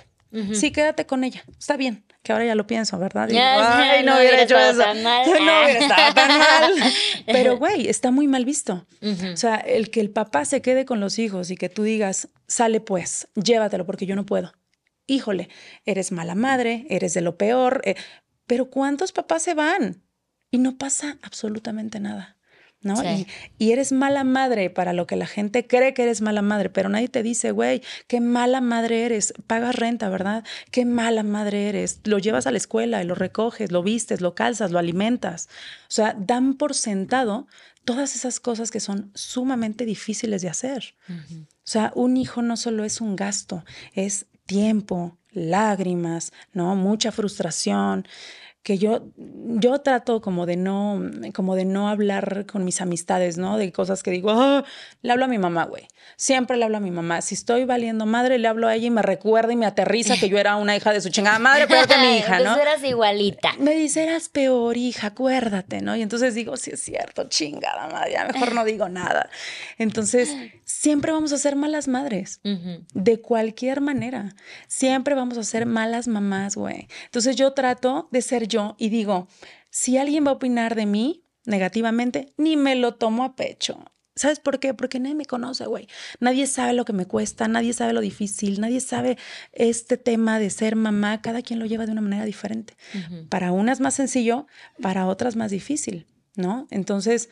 [0.53, 3.27] sí, quédate con ella, está bien que ahora ya lo pienso, ¿verdad?
[3.31, 4.79] Ay, no, hubiera hecho eso.
[4.79, 5.25] Tan mal.
[5.41, 6.73] No hubiera estado tan mal.
[7.25, 8.85] Pero, güey, está muy mal visto.
[9.33, 12.29] O sea, el que el papá se quede con los hijos y que tú digas,
[12.47, 14.53] sale pues, llévatelo porque yo no puedo.
[15.07, 15.49] Híjole,
[15.85, 17.81] eres mala madre, eres de lo peor.
[17.85, 17.95] Eh,
[18.45, 20.03] pero ¿cuántos papás se van?
[20.51, 22.37] Y no pasa absolutamente nada.
[22.81, 22.95] ¿No?
[23.59, 26.89] Y, eres mala madre para lo que la gente cree que eres mala madre, pero
[26.89, 30.43] nadie te dice, güey, qué mala madre eres, pagas renta, ¿verdad?
[30.71, 34.35] Qué mala madre eres, lo llevas a la escuela y lo recoges, lo vistes, lo
[34.35, 35.47] calzas, lo alimentas.
[35.83, 37.47] O sea, dan por sentado
[37.85, 40.95] todas esas cosas que son sumamente difíciles de hacer.
[41.09, 43.63] O sea, un hijo no solo es un gasto,
[43.93, 46.75] es tiempo, lágrimas, ¿no?
[46.75, 48.07] Mucha frustración.
[48.63, 51.01] Que yo, yo trato como de no,
[51.33, 53.57] como de no hablar con mis amistades, ¿no?
[53.57, 54.63] De cosas que digo, ah,
[55.01, 55.87] le hablo a mi mamá, güey.
[56.15, 57.21] Siempre le hablo a mi mamá.
[57.21, 60.29] Si estoy valiendo madre, le hablo a ella y me recuerda y me aterriza que
[60.29, 62.53] yo era una hija de su chingada madre, pero que mi hija, ¿no?
[62.53, 63.53] Tú eras igualita.
[63.57, 65.95] Me dice, eras peor, hija, acuérdate, ¿no?
[65.95, 69.27] Y entonces digo, sí es cierto, chingada madre, ya mejor no digo nada.
[69.79, 72.41] Entonces, siempre vamos a ser malas madres,
[72.93, 74.35] de cualquier manera.
[74.67, 76.87] Siempre vamos a ser malas mamás, güey.
[77.05, 79.27] Entonces yo trato de ser yo y digo,
[79.69, 83.83] si alguien va a opinar de mí negativamente, ni me lo tomo a pecho.
[84.13, 84.73] ¿Sabes por qué?
[84.73, 85.87] Porque nadie me conoce, güey.
[86.19, 89.17] Nadie sabe lo que me cuesta, nadie sabe lo difícil, nadie sabe
[89.53, 91.21] este tema de ser mamá.
[91.21, 92.75] Cada quien lo lleva de una manera diferente.
[93.29, 94.47] Para unas más sencillo,
[94.81, 96.67] para otras más difícil, ¿no?
[96.71, 97.29] Entonces,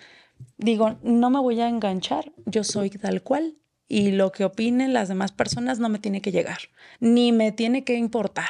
[0.58, 3.58] digo, no me voy a enganchar, yo soy tal cual
[3.89, 6.60] y lo que opinen las demás personas no me tiene que llegar,
[6.99, 8.49] ni me tiene que importar.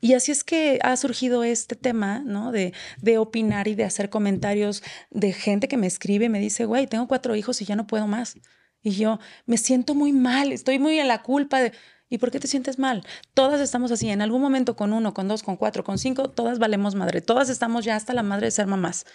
[0.00, 2.52] Y así es que ha surgido este tema, ¿no?
[2.52, 6.66] De, de opinar y de hacer comentarios de gente que me escribe y me dice,
[6.66, 8.36] güey, tengo cuatro hijos y ya no puedo más.
[8.82, 11.72] Y yo me siento muy mal, estoy muy en la culpa de...
[12.08, 13.04] ¿Y por qué te sientes mal?
[13.32, 16.58] Todas estamos así, en algún momento con uno, con dos, con cuatro, con cinco, todas
[16.58, 19.06] valemos madre, todas estamos ya hasta la madre de ser mamás.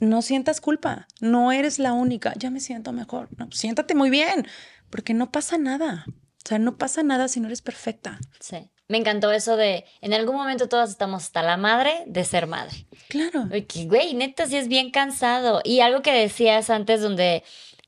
[0.00, 4.46] No sientas culpa, no eres la única, ya me siento mejor, no, siéntate muy bien,
[4.90, 6.04] porque no pasa nada.
[6.08, 8.18] O sea, no pasa nada si no eres perfecta.
[8.40, 8.68] Sí.
[8.88, 12.86] Me encantó eso de, en algún momento todas estamos hasta la madre de ser madre.
[13.08, 13.48] Claro.
[13.86, 15.62] güey, neta, sí es bien cansado.
[15.64, 17.42] Y algo que decías antes donde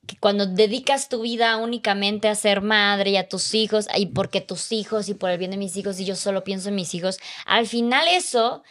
[0.07, 4.41] que cuando dedicas tu vida únicamente a ser madre y a tus hijos, y porque
[4.41, 6.95] tus hijos y por el bien de mis hijos y yo solo pienso en mis
[6.95, 8.63] hijos, al final eso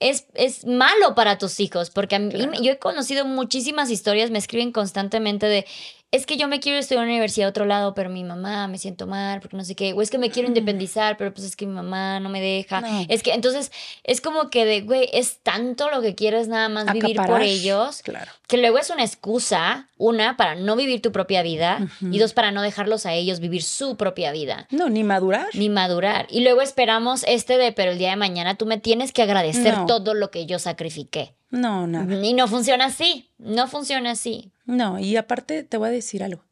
[0.00, 4.38] es, es malo para tus hijos, porque a mí, yo he conocido muchísimas historias, me
[4.38, 5.66] escriben constantemente de,
[6.12, 8.68] es que yo me quiero estudiar en una universidad a otro lado, pero mi mamá
[8.68, 11.46] me siento mal, porque no sé qué, o es que me quiero independizar, pero pues
[11.46, 12.82] es que mi mamá no me deja.
[13.08, 13.72] Es que entonces
[14.04, 18.02] es como que de, güey, es tanto lo que quieres nada más vivir por ellos,
[18.02, 18.30] claro.
[18.46, 22.52] que luego es una excusa, una, para no vivir tu propia vida, y dos, para
[22.52, 24.66] no dejarlos a ellos vivir su propia vida.
[24.70, 25.48] No, ni madurar.
[25.54, 26.26] Ni madurar.
[26.28, 29.86] Y luego esperamos este de, pero el día de mañana tú me tienes que agradecer
[29.86, 31.32] todo lo que yo sacrifiqué.
[31.52, 32.24] No, nada.
[32.24, 34.50] Y no funciona así, no funciona así.
[34.64, 36.42] No, y aparte te voy a decir algo.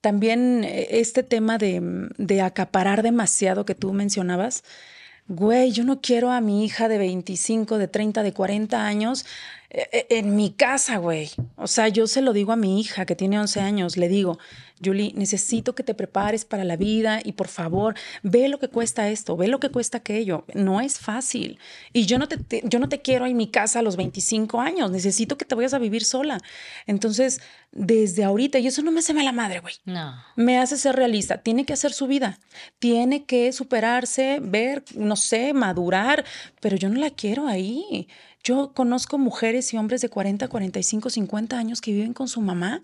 [0.00, 1.80] También eh, este tema de,
[2.18, 4.64] de acaparar demasiado que tú mencionabas,
[5.28, 9.24] güey, yo no quiero a mi hija de 25, de 30, de 40 años
[9.70, 11.30] eh, eh, en mi casa, güey.
[11.56, 14.38] O sea, yo se lo digo a mi hija que tiene 11 años, le digo,
[14.84, 19.08] Julie, necesito que te prepares para la vida y por favor, ve lo que cuesta
[19.08, 20.44] esto, ve lo que cuesta aquello.
[20.54, 21.58] No es fácil.
[21.92, 24.90] Y yo no te, yo no te quiero en mi casa a los 25 años,
[24.90, 26.40] necesito que te vayas a vivir sola.
[26.86, 27.40] Entonces,
[27.72, 29.74] desde ahorita, y eso no me hace mala madre, güey.
[29.84, 30.14] No.
[30.36, 31.38] Me hace ser realista.
[31.38, 32.38] Tiene que hacer su vida,
[32.78, 36.24] tiene que superarse, ver, no sé, madurar,
[36.60, 38.08] pero yo no la quiero ahí.
[38.44, 42.82] Yo conozco mujeres y hombres de 40, 45, 50 años que viven con su mamá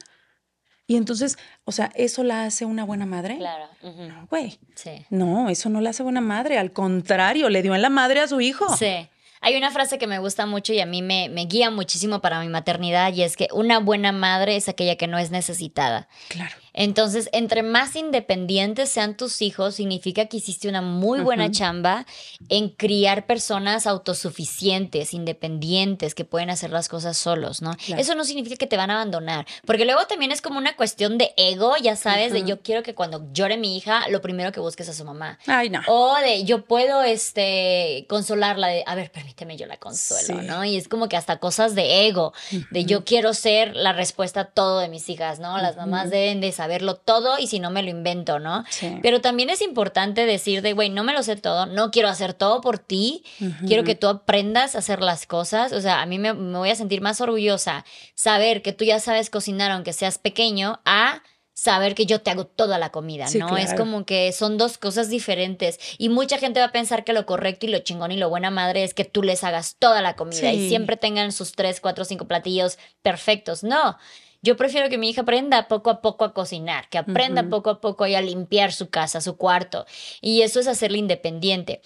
[0.91, 3.37] y entonces, o sea, ¿eso la hace una buena madre?
[3.37, 3.67] Claro.
[3.83, 4.59] No, güey.
[4.75, 5.05] Sí.
[5.11, 6.59] No, eso no la hace buena madre.
[6.59, 8.75] Al contrario, le dio en la madre a su hijo.
[8.75, 9.07] Sí.
[9.43, 12.41] Hay una frase que me gusta mucho y a mí me, me, guía muchísimo para
[12.41, 16.09] mi maternidad y es que una buena madre es aquella que no es necesitada.
[16.29, 16.57] Claro.
[16.79, 22.07] Entonces, entre más independientes sean tus hijos, significa que hiciste una muy buena chamba
[22.49, 27.73] en criar personas autosuficientes, independientes, que pueden hacer las cosas solos, ¿no?
[27.97, 31.19] Eso no significa que te van a abandonar, porque luego también es como una cuestión
[31.19, 34.61] de ego, ya sabes, de yo quiero que cuando llore mi hija, lo primero que
[34.61, 35.41] busques a su mamá.
[35.49, 35.81] Ay, no.
[35.89, 40.65] O de yo puedo este consolarla de, a ver, permíteme, yo la consuelo, ¿no?
[40.65, 42.33] Y es como que hasta cosas de ego,
[42.71, 45.59] de yo quiero ser la respuesta a todo de mis hijas, ¿no?
[45.59, 48.65] Las mamás deben de saber verlo todo y si no me lo invento, ¿no?
[49.03, 52.35] Pero también es importante decir de, güey, no me lo sé todo, no quiero hacer
[52.35, 53.25] todo por ti,
[53.67, 56.77] quiero que tú aprendas a hacer las cosas, o sea, a mí me, voy a
[56.77, 61.23] sentir más orgullosa saber que tú ya sabes cocinar aunque seas pequeño a
[61.59, 63.57] saber que yo te hago toda la comida, ¿no?
[63.57, 67.27] Es como que son dos cosas diferentes y mucha gente va a pensar que lo
[67.27, 70.15] correcto y lo chingón y lo buena madre es que tú les hagas toda la
[70.15, 73.65] comida y siempre tengan sus tres, cuatro, cinco platillos perfectos.
[73.65, 73.99] No,
[74.43, 77.81] yo prefiero que mi hija aprenda poco a poco a cocinar, que aprenda poco a
[77.81, 79.87] poco a limpiar su casa, su cuarto.
[80.21, 81.83] Y eso es hacerle independiente.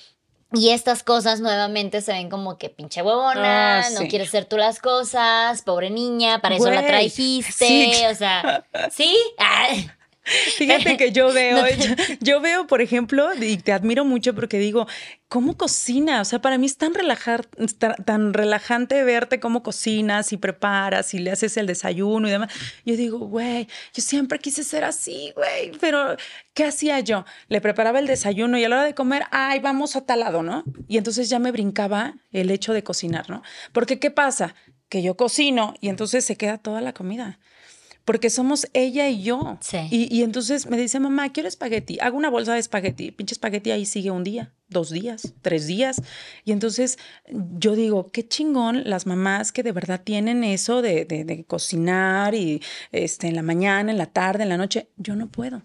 [0.55, 4.59] Y estas cosas nuevamente se ven como que pinche huevona, ah, no quieres hacer tú
[4.59, 9.17] las cosas, pobre niña, para eso la trajiste, o sea, ¿sí?
[10.57, 11.65] Fíjate que yo veo,
[12.21, 14.87] yo, veo, por ejemplo, y te admiro mucho porque digo,
[15.29, 16.21] ¿cómo cocina?
[16.21, 17.47] O sea, para mí es tan, relajar,
[18.05, 22.53] tan relajante verte cómo cocinas y preparas y le haces el desayuno y demás.
[22.85, 26.17] Yo digo, güey, yo siempre quise ser así, güey, pero
[26.55, 27.25] ¿qué hacía yo?
[27.49, 30.43] Le preparaba el desayuno y a la hora de comer, ay, vamos a tal lado,
[30.43, 30.63] ¿no?
[30.87, 33.43] Y entonces ya me brincaba el hecho de cocinar, ¿no?
[33.73, 34.55] Porque ¿qué pasa?
[34.89, 37.41] Que yo cocino y entonces se queda toda la comida
[38.05, 39.59] porque somos ella y yo.
[39.61, 39.79] Sí.
[39.91, 41.99] Y, entonces me dice, mamá, quiero espagueti.
[42.01, 43.11] Hago una bolsa de espagueti.
[43.11, 46.03] Pinche espagueti ahí sigue un día, dos días, tres días.
[46.45, 51.45] Y entonces yo digo, qué chingón las mamás que de verdad tienen eso de, de,
[51.45, 54.88] cocinar y este, en la mañana, en la tarde, en la noche.
[54.97, 55.62] Yo no puedo.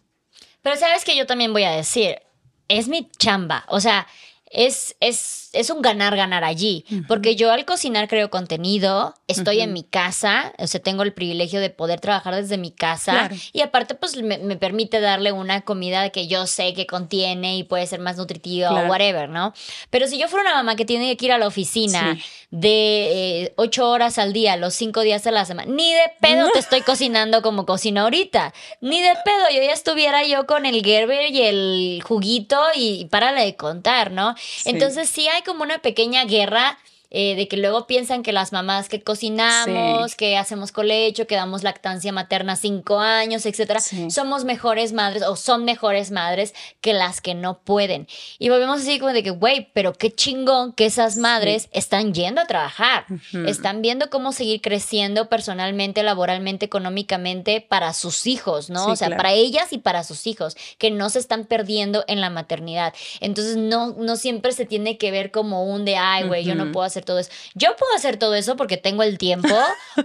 [0.62, 2.20] Pero sabes que yo también voy a decir,
[2.68, 3.66] es mi chamba.
[3.70, 4.08] O sea,
[4.52, 9.84] es, es, es un ganar-ganar allí, porque yo al cocinar creo contenido, estoy en mi
[9.84, 13.30] casa, o sea, tengo el privilegio de poder trabajar desde mi casa.
[13.54, 17.88] Y aparte pues me, permite darle una comida que yo sé que contiene y puede
[17.88, 19.54] ser más nutritiva o whatever, ¿no?
[19.90, 22.18] Pero si yo fuera una mamá que tiene que ir a la oficina
[22.50, 26.50] de eh, ocho horas al día, los cinco días de la semana, ni de pedo
[26.52, 30.84] te estoy cocinando como cocino ahorita, ni de pedo, yo ya estuviera yo con el
[30.84, 34.36] Gerber y el juguito y, y párale de contar, ¿no?
[34.66, 36.78] Entonces sí hay como una pequeña guerra
[37.10, 41.64] eh, de que luego piensan que las mamás que cocinamos, que hacemos colecho, que damos
[41.64, 47.34] lactancia materna cinco años, etcétera, somos mejores madres o son mejores madres que las que
[47.34, 48.08] no pueden.
[48.40, 52.42] Y volvemos así como de que, güey, pero qué chingón que esas madres están yendo
[52.42, 53.06] a trabajar,
[53.46, 58.88] están viendo cómo seguir creciendo personalmente, laboralmente, económicamente para sus hijos, ¿no?
[58.88, 62.30] o sea, para ellas y para sus hijos, que no se están perdiendo en la
[62.30, 62.94] maternidad.
[63.22, 66.72] Entonces, no, no siempre se tiene que ver como un de, ay, güey, yo no
[66.72, 67.32] puedo hacer todo eso.
[67.54, 69.56] Yo puedo hacer todo eso porque tengo el tiempo,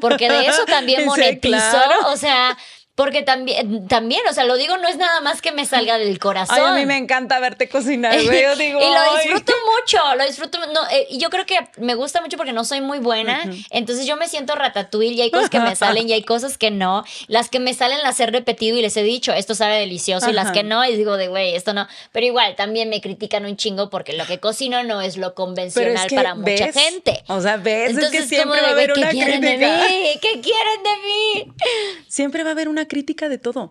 [0.00, 1.80] porque de eso también monetizo.
[2.06, 2.56] O sea,
[2.94, 6.18] porque también, también, o sea, lo digo, no es nada más que me salga del
[6.18, 6.58] corazón.
[6.58, 8.42] Ay, a mí me encanta verte cocinar, güey.
[8.42, 10.58] Yo digo, y lo disfruto mucho, lo disfruto.
[10.74, 13.44] No, eh, y yo creo que me gusta mucho porque no soy muy buena.
[13.70, 16.70] Entonces yo me siento ratatouille y hay cosas que me salen y hay cosas que
[16.70, 17.02] no.
[17.28, 20.28] Las que me salen las he repetido y les he dicho, esto sabe delicioso.
[20.28, 21.88] Y las que no, y digo de, güey, esto no.
[22.12, 26.08] Pero igual, también me critican un chingo porque lo que cocino no es lo convencional
[26.14, 27.24] para mucha gente.
[27.28, 29.22] O sea, ves, es que siempre va a haber una crítica.
[29.32, 30.18] De mí?
[30.20, 31.52] ¿Qué quieren de mí?
[32.06, 33.70] Siempre va a haber una crítica de todo.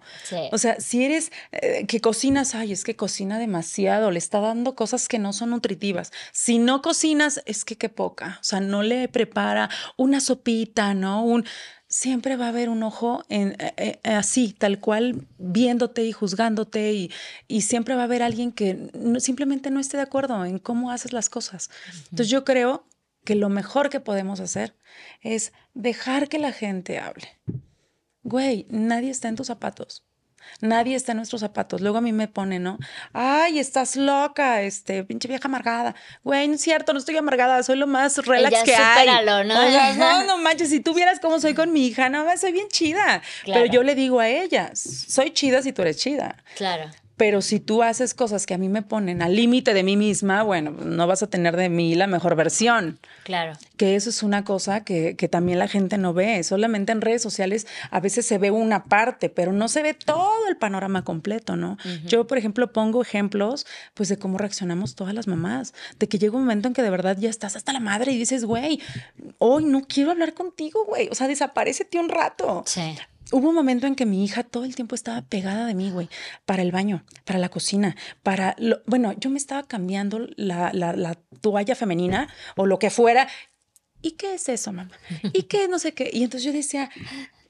[0.51, 4.75] O sea, si eres eh, que cocinas, ay, es que cocina demasiado, le está dando
[4.75, 6.11] cosas que no son nutritivas.
[6.31, 8.37] Si no cocinas, es que qué poca.
[8.41, 11.23] O sea, no le prepara una sopita, ¿no?
[11.23, 11.45] Un
[11.91, 16.93] siempre va a haber un ojo en, eh, eh, así, tal cual, viéndote y juzgándote
[16.93, 17.11] y,
[17.49, 21.11] y siempre va a haber alguien que simplemente no esté de acuerdo en cómo haces
[21.11, 21.69] las cosas.
[22.05, 22.87] Entonces yo creo
[23.25, 24.73] que lo mejor que podemos hacer
[25.21, 27.27] es dejar que la gente hable.
[28.23, 30.03] Güey, nadie está en tus zapatos.
[30.59, 31.81] Nadie está en nuestros zapatos.
[31.81, 32.77] Luego a mí me pone, ¿no?
[33.13, 35.95] Ay, estás loca, este, pinche vieja amargada.
[36.23, 39.07] Güey, no es cierto, no estoy amargada, soy lo más relax que hay.
[39.25, 39.43] ¿no?
[39.97, 43.21] no, no manches, si tú vieras cómo soy con mi hija, no, soy bien chida.
[43.45, 46.37] Pero yo le digo a ella, soy chida si tú eres chida.
[46.55, 46.89] Claro.
[47.21, 50.41] Pero si tú haces cosas que a mí me ponen al límite de mí misma,
[50.41, 52.97] bueno, no vas a tener de mí la mejor versión.
[53.25, 53.53] Claro.
[53.77, 56.41] Que eso es una cosa que, que también la gente no ve.
[56.43, 60.47] Solamente en redes sociales a veces se ve una parte, pero no se ve todo
[60.49, 61.77] el panorama completo, ¿no?
[62.07, 66.35] Yo, por ejemplo, pongo ejemplos pues de cómo reaccionamos todas las mamás, de que llega
[66.35, 68.81] un momento en que de verdad ya estás hasta la madre y dices, güey,
[69.37, 71.07] hoy no quiero hablar contigo, güey.
[71.11, 72.63] O sea, desaparecete un rato.
[72.65, 72.97] Sí
[73.31, 76.09] hubo un momento en que mi hija todo el tiempo estaba pegada de mí, güey,
[76.45, 78.55] para el baño, para la cocina, para...
[78.59, 83.27] Lo, bueno, yo me estaba cambiando la, la, toalla femenina o lo que fuera.
[84.01, 84.91] ¿Y qué es eso, mamá?
[85.33, 86.09] ¿Y qué no sé qué?
[86.13, 86.91] Y entonces yo decía,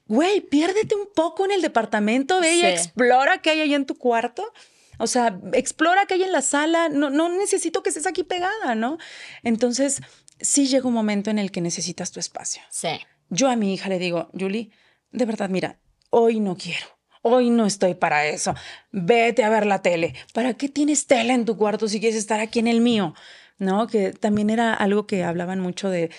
[0.07, 3.95] güey, piérdete un poco en el departamento, ve y explora qué hay ahí en tu
[3.97, 4.53] cuarto.
[4.97, 6.89] O sea, explora qué hay en la sala.
[6.89, 8.97] No, no necesito que estés aquí pegada, ¿no?
[9.41, 10.01] Entonces,
[10.39, 12.61] sí llega un momento en el que necesitas tu espacio.
[12.69, 12.99] Sí.
[13.29, 14.69] Yo a mi hija le digo, Julie,
[15.11, 16.85] de verdad, mira, hoy no quiero.
[17.23, 18.55] Hoy no estoy para eso.
[18.91, 20.15] Vete a ver la tele.
[20.33, 23.13] ¿Para qué tienes tele en tu cuarto si quieres estar aquí en el mío?
[23.59, 23.85] ¿No?
[23.85, 26.09] Que también era algo que hablaban mucho de.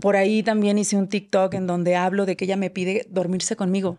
[0.00, 3.54] Por ahí también hice un TikTok en donde hablo de que ella me pide dormirse
[3.54, 3.98] conmigo.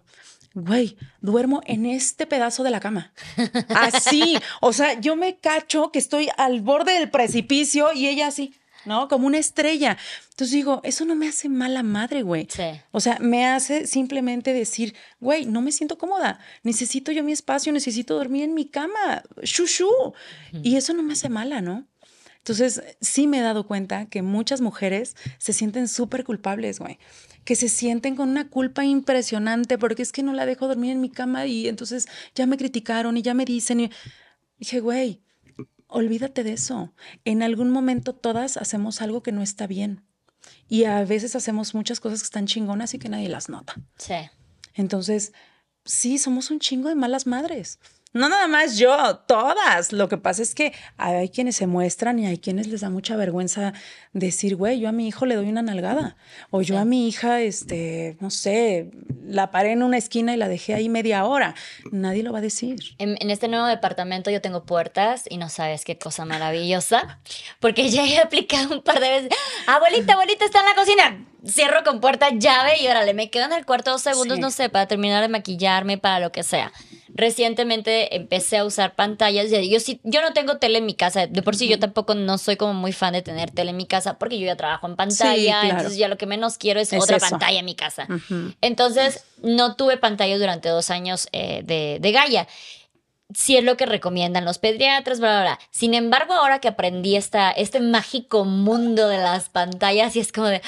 [0.55, 3.13] Güey, duermo en este pedazo de la cama.
[3.69, 4.39] Así.
[4.59, 8.55] O sea, yo me cacho que estoy al borde del precipicio y ella así.
[8.87, 9.07] ¿No?
[9.07, 9.97] Como una estrella.
[10.31, 12.47] Entonces digo, eso no me hace mala madre, güey.
[12.49, 12.63] Sí.
[12.91, 16.39] O sea, me hace simplemente decir, güey, no me siento cómoda.
[16.63, 19.23] Necesito yo mi espacio, necesito dormir en mi cama.
[19.43, 20.13] Shushu.
[20.63, 21.85] Y eso no me hace mala, ¿no?
[22.37, 26.97] Entonces, sí me he dado cuenta que muchas mujeres se sienten súper culpables, güey.
[27.43, 31.01] Que se sienten con una culpa impresionante porque es que no la dejo dormir en
[31.01, 33.81] mi cama y entonces ya me criticaron y ya me dicen.
[33.81, 33.91] Y...
[34.59, 35.21] Dije, güey,
[35.87, 36.93] olvídate de eso.
[37.25, 40.03] En algún momento todas hacemos algo que no está bien.
[40.67, 43.75] Y a veces hacemos muchas cosas que están chingonas y que nadie las nota.
[43.97, 44.15] Sí.
[44.73, 45.33] Entonces,
[45.83, 47.79] sí, somos un chingo de malas madres.
[48.17, 49.93] No nada más yo, todas.
[49.93, 53.15] Lo que pasa es que hay quienes se muestran y hay quienes les da mucha
[53.15, 53.73] vergüenza
[54.13, 56.17] decir, güey, yo a mi hijo le doy una nalgada.
[56.49, 58.89] O yo a mi hija, este, no sé,
[59.23, 61.53] la paré en una esquina y la dejé ahí media hora.
[61.91, 62.79] Nadie lo va a decir.
[62.97, 67.19] En, en este nuevo departamento yo tengo puertas y no sabes qué cosa maravillosa.
[67.59, 69.29] Porque ya he aplicado un par de veces.
[69.67, 73.53] Abuelita, abuelita, está en la cocina cierro con puerta, llave y órale, me quedo en
[73.53, 76.71] el cuarto dos segundos, no sé, para terminar de maquillarme, para lo que sea.
[77.17, 79.49] Recientemente empecé a usar pantallas.
[79.49, 81.25] Yo, sí, yo no tengo tele en mi casa.
[81.25, 83.87] De por sí, yo tampoco no soy como muy fan de tener tele en mi
[83.87, 85.63] casa porque yo ya trabajo en pantalla.
[85.63, 88.07] Entonces, ya lo que menos quiero es, otra pantalla en mi casa.
[88.61, 92.47] Entonces, no tuve pantalla durante dos años eh, de, de Gaia
[93.33, 95.59] sí es lo que recomiendan los pediatras, bla, bla, bla.
[95.69, 100.47] Sin embargo, ahora que aprendí esta, este mágico mundo de las pantallas, y es como
[100.47, 100.61] de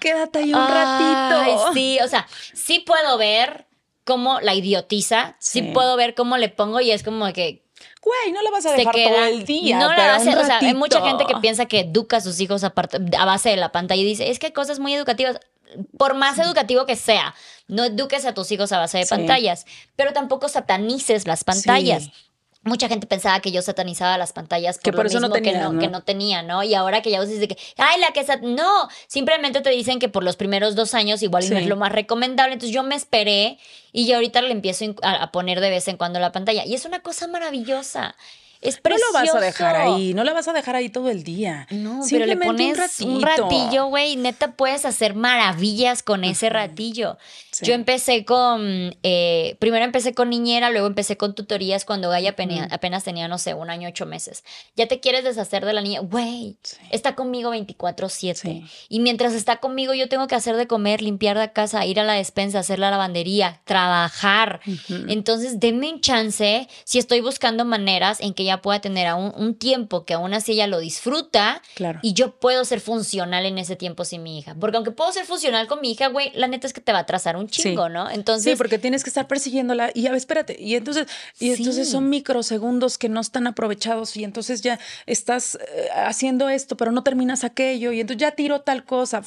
[0.00, 1.72] quédate ahí un ratito.
[1.72, 3.66] Sí, o sea, sí puedo ver
[4.10, 5.62] cómo la idiotiza, sí.
[5.62, 7.62] puedo ver cómo le pongo y es como que
[8.02, 9.78] Güey, no la vas a dejar todo el día.
[9.78, 12.40] No la vas a, o sea, hay mucha gente que piensa que educa a sus
[12.40, 12.74] hijos a,
[13.18, 15.38] a, base de la pantalla y dice, es que hay cosas muy educativas.
[15.96, 17.34] Por más educativo que sea,
[17.68, 22.10] no eduques a tus hijos a base de pantallas, pero tampoco satanices las pantallas.
[22.62, 25.58] Mucha gente pensaba que yo satanizaba las pantallas por, que por eso no tenía, que,
[25.58, 26.62] no, que no tenía, ¿no?
[26.62, 28.26] Y ahora que ya vos dices que, ay, la que...
[28.42, 31.90] No, simplemente te dicen que por los primeros dos años igual no es lo más
[31.90, 32.52] recomendable.
[32.52, 33.58] Entonces yo me esperé
[33.92, 36.66] y yo ahorita le empiezo a poner de vez en cuando la pantalla.
[36.66, 38.14] Y es una cosa maravillosa.
[38.60, 39.12] Es precioso.
[39.12, 41.66] No lo vas a dejar ahí, no la vas a dejar ahí todo el día.
[41.70, 47.16] No, pero le pones un, ratillo, güey, neta puedes hacer maravillas con ese ratillo.
[47.62, 52.30] Yo empecé con, eh, primero empecé con niñera, luego empecé con tutorías cuando Gaia
[52.70, 54.44] apenas, tenía, no sé, un año, ocho meses.
[54.76, 56.56] Ya te quieres deshacer de la niña, güey,
[56.90, 58.62] está conmigo 24/7.
[58.88, 62.04] Y mientras está conmigo yo tengo que hacer de comer, limpiar la casa, ir a
[62.04, 64.60] la despensa, hacer la lavandería, trabajar.
[65.08, 69.54] Entonces, denme un chance si estoy buscando maneras en que ella pueda tener aún un
[69.54, 72.00] tiempo que aún así ella lo disfruta claro.
[72.02, 74.54] y yo puedo ser funcional en ese tiempo sin mi hija.
[74.58, 77.00] Porque aunque puedo ser funcional con mi hija, güey, la neta es que te va
[77.00, 78.10] a trazar un chingo, ¿no?
[78.10, 78.52] Entonces.
[78.52, 80.56] Sí, porque tienes que estar persiguiéndola y a ver, espérate.
[80.58, 81.06] Y entonces,
[81.38, 86.76] y entonces son microsegundos que no están aprovechados y entonces ya estás eh, haciendo esto,
[86.76, 89.22] pero no terminas aquello y entonces ya tiro tal cosa.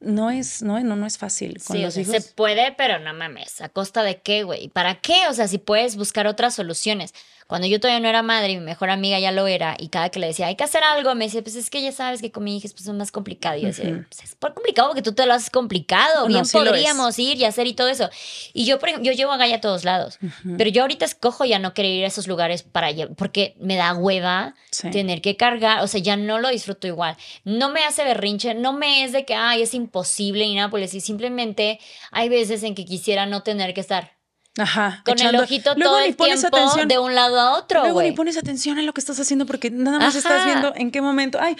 [0.00, 1.60] no es, no, no, no es fácil.
[1.62, 3.60] Con sí, se puede, pero no mames.
[3.60, 4.68] ¿A costa de qué, güey?
[4.68, 5.28] ¿Para qué?
[5.28, 7.14] O sea, si puedes buscar otras soluciones.
[7.50, 10.20] Cuando yo todavía no era madre, mi mejor amiga ya lo era, y cada que
[10.20, 12.44] le decía, hay que hacer algo, me decía, pues es que ya sabes que con
[12.44, 13.56] mi hija es pues, más complicado.
[13.56, 16.28] Y yo decía, pues es por complicado porque tú te lo haces complicado.
[16.28, 18.08] Bien podríamos ir y hacer y todo eso.
[18.52, 20.20] Y yo, por ejemplo, yo llevo a Gaia a todos lados,
[20.56, 23.94] pero yo ahorita escojo ya no querer ir a esos lugares para porque me da
[23.94, 24.54] hueva
[24.92, 27.16] tener que cargar, o sea, ya no lo disfruto igual.
[27.42, 30.92] No me hace berrinche, no me es de que, ay, es imposible y nada, pues
[31.02, 31.80] simplemente
[32.12, 34.19] hay veces en que quisiera no tener que estar
[34.58, 35.02] Ajá.
[35.04, 37.82] Con el ojito todo el tiempo de un lado a otro.
[37.82, 40.90] Luego ni pones atención en lo que estás haciendo porque nada más estás viendo en
[40.90, 41.38] qué momento.
[41.40, 41.56] Ay,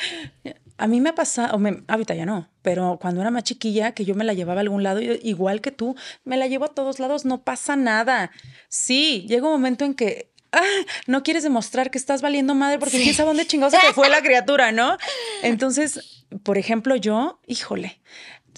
[0.76, 4.04] a mí me ha pasado, me, ahorita ya no, pero cuando era más chiquilla, que
[4.04, 6.98] yo me la llevaba a algún lado, igual que tú, me la llevo a todos
[6.98, 8.30] lados, no pasa nada.
[8.68, 10.62] Sí, llega un momento en que ah,
[11.06, 14.08] no quieres demostrar que estás valiendo madre porque quién sabe dónde chingados se te fue
[14.08, 14.96] la criatura, ¿no?
[15.42, 18.00] Entonces, por ejemplo, yo, híjole,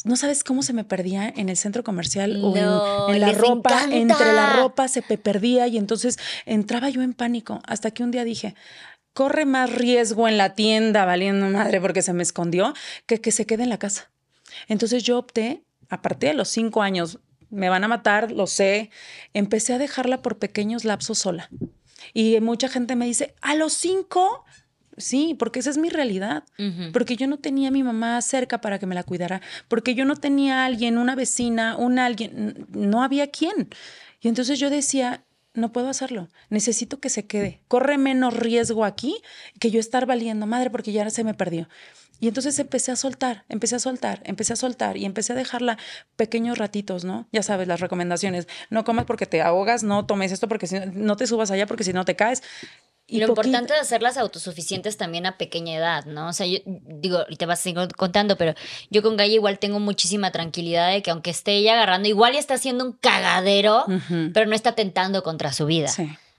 [0.05, 2.57] no sabes cómo se me perdía en el centro comercial o
[3.11, 7.61] en, la ropa, entre la ropa se me perdía y entonces entraba yo en pánico
[7.67, 8.55] hasta que un día dije,
[9.13, 12.75] corre más riesgo en la tienda valiendo madre porque se me escondió
[13.07, 14.11] que que se quede en la casa.
[14.69, 17.19] Entonces yo opté, a partir de los cinco años,
[17.51, 18.91] me van a matar, lo sé,
[19.35, 21.51] empecé a dejarla por pequeños lapsos sola.
[22.15, 24.45] Y mucha gente me dice, a los cinco,
[24.97, 26.45] Sí, porque esa es mi realidad.
[26.93, 29.41] Porque yo no tenía a mi mamá cerca para que me la cuidara.
[29.69, 32.67] Porque yo no tenía a alguien, una vecina, un alguien.
[32.71, 33.69] No había quien.
[34.21, 35.25] Y entonces yo decía,
[35.55, 36.29] no puedo hacerlo.
[36.51, 37.61] Necesito que se quede.
[37.69, 39.17] Corre menos riesgo aquí
[39.59, 41.69] que yo estar valiendo madre porque ya se me perdió.
[42.21, 45.77] Y entonces empecé a soltar, empecé a soltar, empecé a soltar y empecé a dejarla
[46.15, 47.27] pequeños ratitos, ¿no?
[47.33, 48.47] Ya sabes, las recomendaciones.
[48.71, 51.83] No comas porque te ahogas, no tomes esto porque si no te subas allá porque
[51.83, 52.45] si no te caes.
[53.13, 56.29] Y lo importante de hacerlas autosuficientes también a pequeña edad, ¿no?
[56.29, 58.55] O sea, yo digo, y te vas a seguir contando, pero
[58.91, 62.55] yo con Gaia igual tengo muchísima tranquilidad de que aunque esté ella agarrando, igual está
[62.55, 63.85] haciendo un cagadero,
[64.33, 65.91] pero no está tentando contra su vida.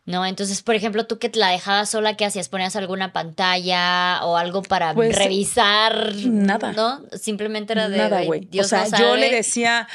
[0.06, 0.26] ¿No?
[0.26, 2.50] Entonces, por ejemplo, tú que te la dejabas sola, ¿qué hacías?
[2.50, 6.14] ¿Ponías alguna pantalla o algo para Pues, revisar?
[6.26, 6.74] nada.
[6.74, 7.02] ¿No?
[7.20, 7.98] Simplemente era de.
[7.98, 8.48] Nada, "Ay, güey.
[8.60, 9.36] O sea, no yo le sabe".
[9.38, 9.88] decía,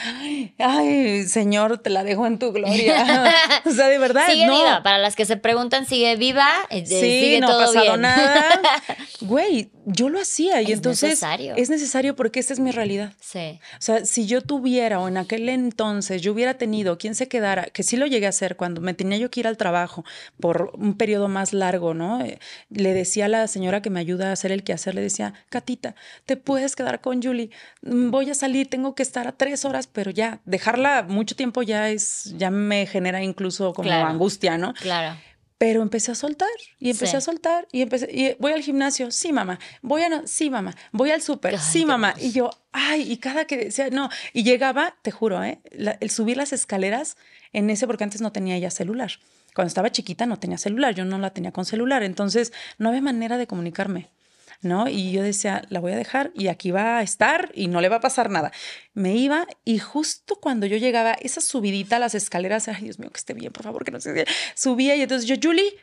[0.59, 3.04] ay, señor, te la dejo en tu gloria.
[3.66, 4.56] o sea, de verdad, Sigue no.
[4.59, 4.82] viva.
[4.82, 6.48] Para las que se preguntan, sigue viva.
[6.70, 8.00] eh, Sí, sigue no ha pasado bien.
[8.00, 8.44] nada.
[9.20, 11.55] Güey, yo lo hacía y Es entonces necesario.
[11.57, 13.12] es necesario porque esta es mi realidad.
[13.20, 13.59] sí.
[13.74, 17.64] O sea, si yo tuviera o en aquel entonces yo hubiera tenido quien se quedara,
[17.66, 20.05] que sí lo llegué a hacer cuando me tenía yo que ir al trabajo
[20.41, 22.20] por un periodo más largo, ¿no?
[22.24, 22.39] Eh,
[22.70, 25.95] Le decía a la señora que me ayuda a hacer el quehacer, le decía, Catita,
[26.26, 27.51] te puedes quedar con Julie,
[27.82, 31.62] Mm, voy a salir, tengo que estar a tres horas, pero ya, dejarla mucho tiempo
[31.62, 34.09] ya es, ya me genera incluso como Claro.
[34.09, 34.74] angustia, ¿no?
[34.74, 35.16] Claro.
[35.59, 36.48] Pero empecé a soltar
[36.78, 37.16] y empecé Sí.
[37.16, 40.74] a soltar y empecé y voy al gimnasio, sí mamá, voy a no- sí mamá,
[40.92, 44.94] voy al súper, sí mamá y yo, ay, y cada que decía no y llegaba,
[45.02, 45.61] te juro, ¿eh?
[45.72, 47.16] la- el subir las escaleras
[47.52, 49.11] en ese porque antes no tenía ya celular.
[49.54, 53.00] Cuando estaba chiquita no tenía celular, yo no la tenía con celular, entonces no había
[53.02, 54.09] manera de comunicarme.
[54.61, 54.88] ¿No?
[54.88, 57.88] Y yo decía, la voy a dejar y aquí va a estar y no le
[57.88, 58.50] va a pasar nada.
[58.92, 63.11] Me iba y justo cuando yo llegaba, esa subidita a las escaleras, ay Dios mío,
[63.11, 65.76] que esté bien, por favor, que no se subía y entonces yo, Julie,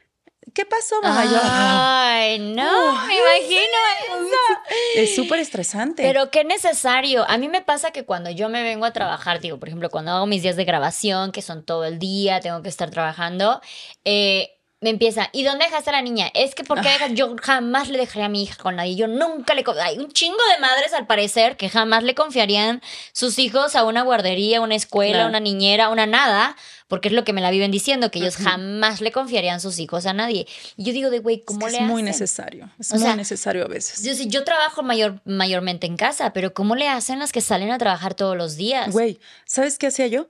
[0.54, 1.26] ¿qué pasó, mamá?
[1.26, 1.40] Yo.
[1.42, 4.60] Ay, no, me imagino eso.
[4.96, 6.04] es súper estresante.
[6.04, 7.26] Pero qué necesario.
[7.30, 10.12] A mí me pasa que cuando yo me vengo a trabajar, digo, por ejemplo, cuando
[10.12, 13.62] hago mis días de grabación, que son todo el día, tengo que estar trabajando,
[14.04, 14.55] eh,
[14.86, 16.30] me empieza, ¿y dónde dejaste a la niña?
[16.36, 19.56] Es que porque dejas, yo jamás le dejaría a mi hija con nadie, yo nunca
[19.56, 19.64] le...
[19.82, 24.04] Hay un chingo de madres al parecer que jamás le confiarían sus hijos a una
[24.04, 25.30] guardería, una escuela, Claro.
[25.30, 26.56] una niñera, una nada,
[26.88, 30.06] porque es lo que me la viven diciendo, que ellos jamás le confiarían sus hijos
[30.06, 30.46] a nadie.
[30.78, 32.06] Y yo digo de, güey, Es ¿cómo que le es muy hacen?
[32.06, 34.04] necesario, es O muy sea, necesario a veces.
[34.04, 37.80] Yo, yo trabajo mayor, mayormente en casa, pero ¿cómo le hacen las que salen a
[37.80, 38.92] trabajar todos los días?
[38.92, 40.28] Güey, ¿sabes qué hacía yo?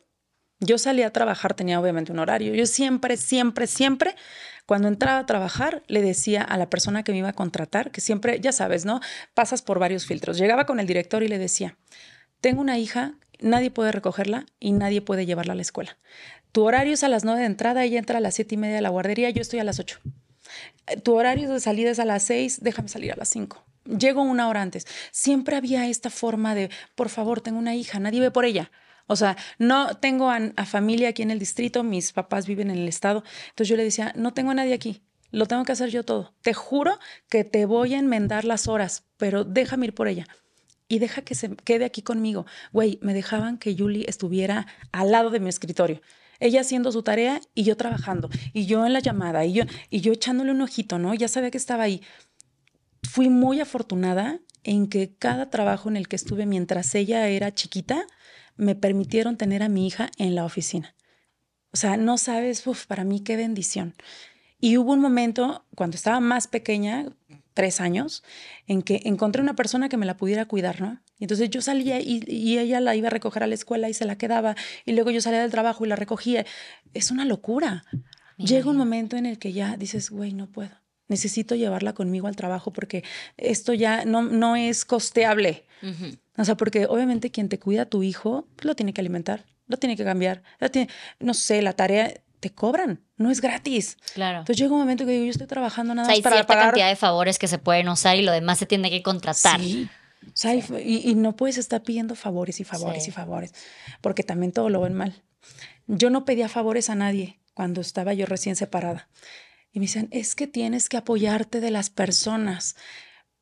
[0.60, 2.54] Yo salía a trabajar, tenía obviamente un horario.
[2.56, 4.16] Yo siempre, siempre, siempre,
[4.66, 8.02] cuando entraba a trabajar, le decía a la persona que me iba a contratar, que
[8.02, 9.02] siempre, ya sabes, ¿no?
[9.34, 10.38] Pasas por varios filtros.
[10.38, 11.78] Llegaba con el director y le decía,
[12.40, 15.98] tengo una hija, nadie puede recogerla y nadie puede llevarla a la escuela.
[16.52, 18.76] Tu horario es a las nueve de entrada, ella entra a las siete y media
[18.76, 20.00] de la guardería, yo estoy a las ocho.
[20.88, 23.66] Eh, Tu horario de salida es a las seis, déjame salir a las cinco.
[23.84, 24.88] Llego una hora antes.
[25.12, 28.72] Siempre había esta forma de, por favor, tengo una hija, nadie ve por ella.
[29.08, 32.88] O sea, no tengo a, familia aquí en el distrito, mis papás viven en el
[32.88, 33.24] estado.
[33.50, 36.34] Entonces yo le decía, no tengo a nadie aquí, lo tengo que hacer yo todo.
[36.42, 36.98] Te juro
[37.30, 40.28] que te voy a enmendar las horas, pero déjame ir por ella.
[40.88, 42.46] Y deja que se quede aquí conmigo.
[42.72, 46.02] Güey, me dejaban que Julie estuviera al lado de mi escritorio.
[46.40, 48.30] Ella haciendo su tarea y yo trabajando.
[48.54, 51.14] Y yo en la llamada y yo, y yo echándole un ojito, ¿no?
[51.14, 52.02] Ya sabía que estaba ahí.
[53.04, 58.06] Fui muy afortunada en que cada trabajo en el que estuve mientras ella era chiquita,
[58.56, 60.96] me permitieron tener a mi hija en la oficina.
[61.72, 63.96] O sea, no sabes, uf, para mí qué bendición.
[64.60, 67.08] Y hubo un momento, cuando estaba más pequeña,
[67.54, 68.24] tres años,
[68.68, 71.02] en que encontré una persona que me la pudiera cuidar, ¿no?
[71.20, 73.94] Y entonces yo salía y, y ella la iba a recoger a la escuela y
[73.94, 76.46] se la quedaba, y luego yo salía del trabajo y la recogía.
[76.94, 77.84] Es una locura.
[78.38, 80.85] Me Llega un momento en el que ya dices, güey, no puedo.
[81.08, 83.04] Necesito llevarla conmigo al trabajo porque
[83.38, 85.66] esto ya no, no es costeable.
[85.84, 86.18] Ujú.
[86.38, 89.46] O sea, porque obviamente quien te cuida a tu hijo pues, lo tiene que alimentar,
[89.68, 90.90] lo tiene que cambiar, lo tiene-
[91.20, 93.98] no sé, la tarea te cobran, no es gratis.
[94.14, 94.40] Claro.
[94.40, 96.36] Entonces llega un momento que digo, yo estoy trabajando O nada sea, más hay para
[96.38, 96.66] cierta pagar.
[96.70, 99.60] cantidad de favores que se pueden usar y lo demás se tiene que contratar.
[99.62, 99.88] Sí.
[100.28, 100.64] O sea, y,
[101.10, 103.10] y no puedes estar pidiendo favores y favores Sí.
[103.12, 103.54] y favores,
[104.02, 105.22] porque también todo lo ven mal.
[105.88, 109.08] Yo no pedía favores a nadie cuando estaba yo recién separada.
[109.76, 112.78] Y me decían, es que tienes que apoyarte de las personas.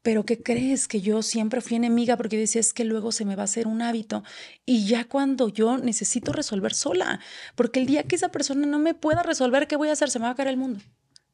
[0.01, 0.87] Pero ¿qué crees?
[0.87, 3.67] Que yo siempre fui enemiga porque decía, es que luego se me va a hacer
[3.67, 4.23] un hábito.
[4.65, 7.19] Y ya cuando yo necesito resolver sola,
[7.53, 10.09] porque el día que esa persona no me pueda resolver, ¿qué voy a hacer?
[10.09, 10.79] Se me va a caer el mundo.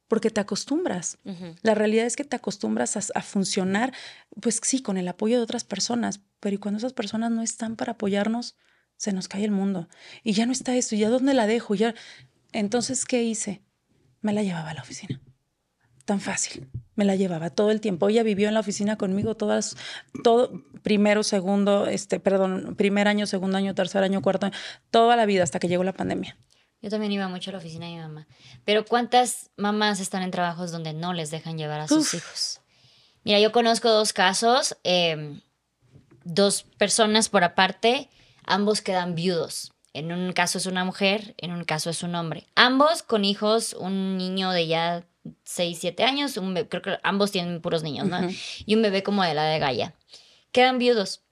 [0.06, 1.16] Porque te acostumbras.
[1.62, 3.94] La realidad es que te acostumbras a, a funcionar,
[4.38, 7.74] pues sí, con el apoyo de otras personas, pero y cuando esas personas no están
[7.74, 8.54] para apoyarnos,
[8.98, 9.88] se nos cae el mundo.
[10.24, 11.74] Y ya no está esto, ¿y ya dónde la dejo?
[11.74, 11.94] Ya...
[12.52, 13.62] Entonces, ¿qué hice?
[14.20, 15.20] Me la llevaba a la oficina.
[16.04, 16.68] Tan fácil.
[16.94, 18.08] Me la llevaba todo el tiempo.
[18.08, 19.76] Ella vivió en la oficina conmigo todas,
[20.24, 24.56] todo, primero, segundo, este, perdón, primer año, segundo año, tercer año, cuarto año,
[24.90, 26.36] toda la vida hasta que llegó la pandemia.
[26.82, 28.26] Yo también iba mucho a la oficina de mi mamá.
[28.64, 32.14] Pero ¿cuántas mamás están en trabajos donde no les dejan llevar a sus Uf.
[32.14, 32.60] hijos?
[33.22, 35.40] Mira, yo conozco dos casos, eh,
[36.24, 38.08] dos personas por aparte,
[38.44, 39.72] ambos quedan viudos.
[39.92, 42.46] En un caso es una mujer, en un caso es un hombre.
[42.54, 45.04] Ambos con hijos, un niño de ya
[45.44, 48.20] 6, 7 años, un creo que ambos tienen puros niños, ¿no?
[48.66, 49.94] Y un bebé como de la de Gaia.
[50.52, 51.22] Quedan viudos.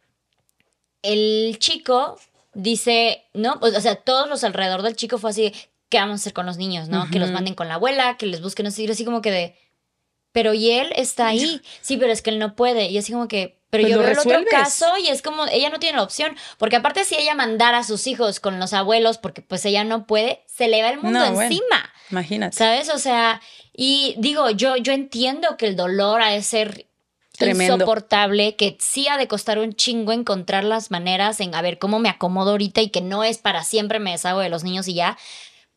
[1.03, 2.19] El chico
[2.55, 3.59] dice, ¿no?
[3.61, 5.55] O sea, todos los alrededor del chico fue así,
[5.89, 7.09] ¿qué vamos a hacer con los niños, no?
[7.11, 9.57] Que los manden con la abuela, que les busquen, así, así como que de,
[10.33, 13.29] pero y él está ahí, sí, pero es que él no puede, y así como
[13.29, 14.51] que, pero Pues yo veo el otro resuelves.
[14.53, 17.85] caso y es como, ella no tiene la opción, porque aparte si ella mandara a
[17.85, 21.19] sus hijos con los abuelos, porque pues ella no puede, se le va el mundo
[21.19, 21.43] No, bueno.
[21.51, 21.93] encima.
[22.11, 22.57] Imagínate.
[22.57, 22.89] ¿Sabes?
[22.89, 23.41] O sea,
[23.75, 26.87] y digo, yo, yo entiendo que el dolor ha de ser
[27.37, 27.75] Tremendo.
[27.75, 31.99] insoportable, que sí ha de costar un chingo encontrar las maneras en a ver cómo
[31.99, 34.95] me acomodo ahorita y que no es para siempre me deshago de los niños y
[34.95, 35.17] ya.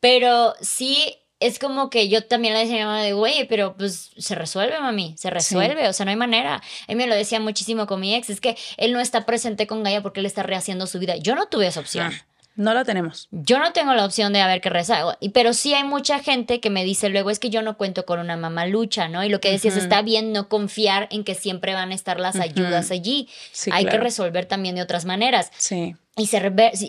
[0.00, 3.76] Pero sí es como que yo también le decía a mi mamá de, güey, pero
[3.76, 6.62] pues se resuelve, mami, se resuelve, o sea, no hay manera.
[6.88, 9.82] Mí me lo decía muchísimo con mi ex, es que él no está presente con
[9.82, 11.16] Gaia porque él está rehaciendo su vida.
[11.16, 12.12] Yo no tuve esa opción.
[12.12, 13.28] Ah, no la tenemos.
[13.30, 16.60] Yo no tengo la opción de a ver qué rezago, pero sí hay mucha gente
[16.60, 19.24] que me dice luego es que yo no cuento con una mamá lucha, ¿no?
[19.24, 22.36] Y lo que decías, está bien no confiar en que siempre van a estar las
[22.36, 23.28] ayudas allí.
[23.52, 25.50] Sí, hay que resolver también de otras maneras.
[25.56, 25.96] Sí.
[26.14, 26.28] Y,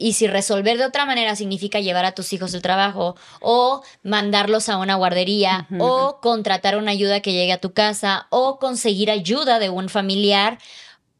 [0.02, 4.68] y si resolver de otra manera significa llevar a tus hijos al trabajo o mandarlos
[4.68, 9.60] a una guardería o contratar una ayuda que llegue a tu casa o conseguir ayuda
[9.60, 10.58] de un familiar,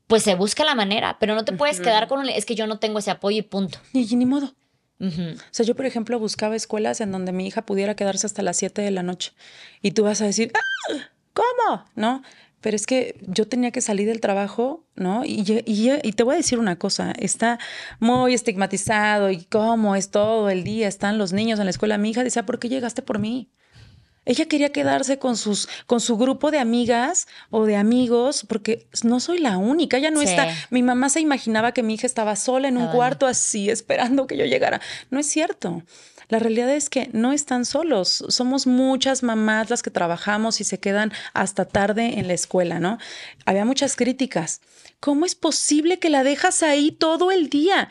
[0.08, 2.68] pues se busca la manera, pero no te puedes quedar con un- es que yo
[2.68, 3.80] no tengo ese apoyo y punto.
[3.94, 4.54] Y ni modo.
[5.00, 5.22] Ujú.
[5.34, 8.58] O sea, yo, por ejemplo, buscaba escuelas en donde mi hija pudiera quedarse hasta las
[8.58, 9.32] 7 de la noche.
[9.82, 10.94] Y tú vas a decir, "Ah,
[11.34, 11.86] ¿cómo?
[11.96, 12.22] ¿No?
[12.62, 15.26] Pero es que yo tenía que salir del trabajo, ¿no?
[15.26, 17.60] Y, y, y te voy a decir una cosa, está
[18.00, 21.98] muy estigmatizado y cómo es todo el día, están los niños en la escuela.
[21.98, 23.50] Mi hija decía, ¿por qué llegaste por mí?
[24.26, 29.20] Ella quería quedarse con, sus, con su grupo de amigas o de amigos, porque no
[29.20, 30.28] soy la única, ella no Sí.
[30.28, 30.48] está.
[30.70, 34.38] Mi mamá se imaginaba que mi hija estaba sola en un cuarto así, esperando que
[34.38, 34.80] yo llegara.
[35.10, 35.84] No es cierto.
[36.30, 38.24] La realidad es que no están solos.
[38.30, 42.98] Somos muchas mamás las que trabajamos y se quedan hasta tarde en la escuela, ¿no?
[43.46, 44.62] Había muchas críticas.
[45.02, 47.90] ¿Cómo es posible que la dejas ahí todo el día?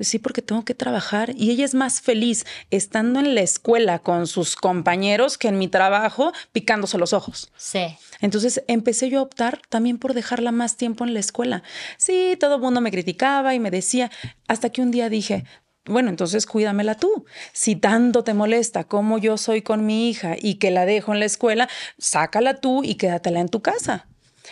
[0.00, 4.26] Sí, porque tengo que trabajar y ella es más feliz estando en la escuela con
[4.26, 7.50] sus compañeros que en mi trabajo picándose los ojos.
[7.56, 7.96] Sí.
[8.20, 11.62] Entonces empecé yo a optar también por dejarla más tiempo en la escuela.
[11.96, 14.10] Sí, todo el mundo me criticaba y me decía,
[14.46, 15.44] hasta que un día dije,
[15.84, 17.24] bueno, entonces cuídamela tú.
[17.52, 21.20] Si tanto te molesta como yo soy con mi hija y que la dejo en
[21.20, 21.68] la escuela,
[21.98, 24.06] sácala tú y quédatela en tu casa.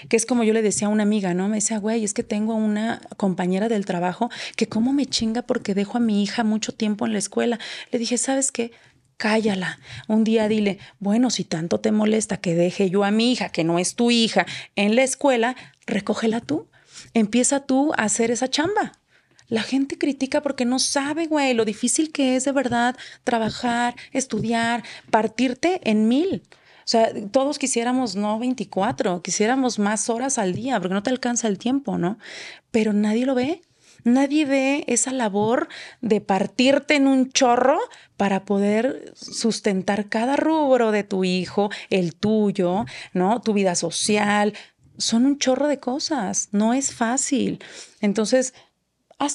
[0.09, 1.49] Que es como yo le decía a una amiga, ¿no?
[1.49, 5.75] Me decía, güey, es que tengo una compañera del trabajo que cómo me chinga porque
[5.75, 7.59] dejo a mi hija mucho tiempo en la escuela.
[7.91, 8.73] Le dije, ¿sabes qué?
[9.17, 9.79] Cállala.
[10.09, 13.65] Un día dile, bueno, si tanto te molesta que deje yo a mi hija, que
[13.65, 16.69] no es tu hija, en la escuela, recógela tú.
[17.15, 18.93] Empieza tú a hacer esa chamba.
[19.49, 24.83] La gente critica porque no sabe, güey, lo difícil que es de verdad trabajar, estudiar,
[25.11, 26.43] partirte en mil.
[26.87, 31.49] O sea, todos quisiéramos no 24, quisiéramos más horas al día, porque no te alcanza
[31.49, 32.17] el tiempo, ¿no?
[32.71, 33.61] Pero nadie lo ve.
[34.05, 35.67] Nadie ve esa labor
[36.01, 37.81] de partirte en un chorro
[38.17, 43.41] para poder sustentar cada rubro de tu hijo, el tuyo, ¿no?
[43.41, 44.55] Tu vida social.
[44.97, 46.51] Son un chorro de cosas.
[46.53, 47.59] No es fácil.
[48.01, 48.55] Entonces,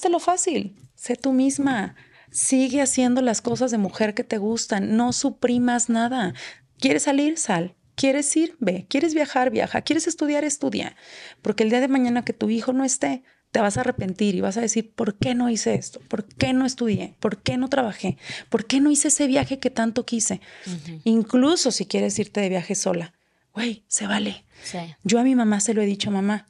[0.09, 0.77] lo fácil.
[0.95, 1.95] Sé tú misma.
[2.31, 4.95] Sigue haciendo las cosas de mujer que te gustan.
[4.95, 6.33] No suprimas nada.
[6.81, 7.37] ¿Quieres salir?
[7.37, 7.75] Sal.
[7.95, 8.57] ¿Quieres ir?
[8.59, 8.85] Ve.
[8.89, 9.51] ¿Quieres viajar?
[9.51, 9.81] Viaja.
[9.83, 10.43] ¿Quieres estudiar?
[10.43, 10.95] Estudia.
[11.41, 14.41] Porque el día de mañana que tu hijo no esté, te vas a arrepentir y
[14.41, 16.01] vas a decir, ¿por qué no hice esto?
[16.07, 17.15] ¿Por qué no estudié?
[17.19, 18.17] ¿Por qué no trabajé?
[18.49, 20.41] ¿Por qué no hice ese viaje que tanto quise?
[20.65, 21.01] Uh -huh.
[21.03, 23.13] Incluso si quieres irte de viaje sola.
[23.53, 24.45] Güey, se vale.
[24.63, 24.79] Sí.
[25.03, 26.47] Yo a mi mamá se lo he dicho, mamá,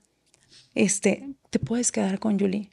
[0.76, 2.70] este, te puedes quedar con Julie.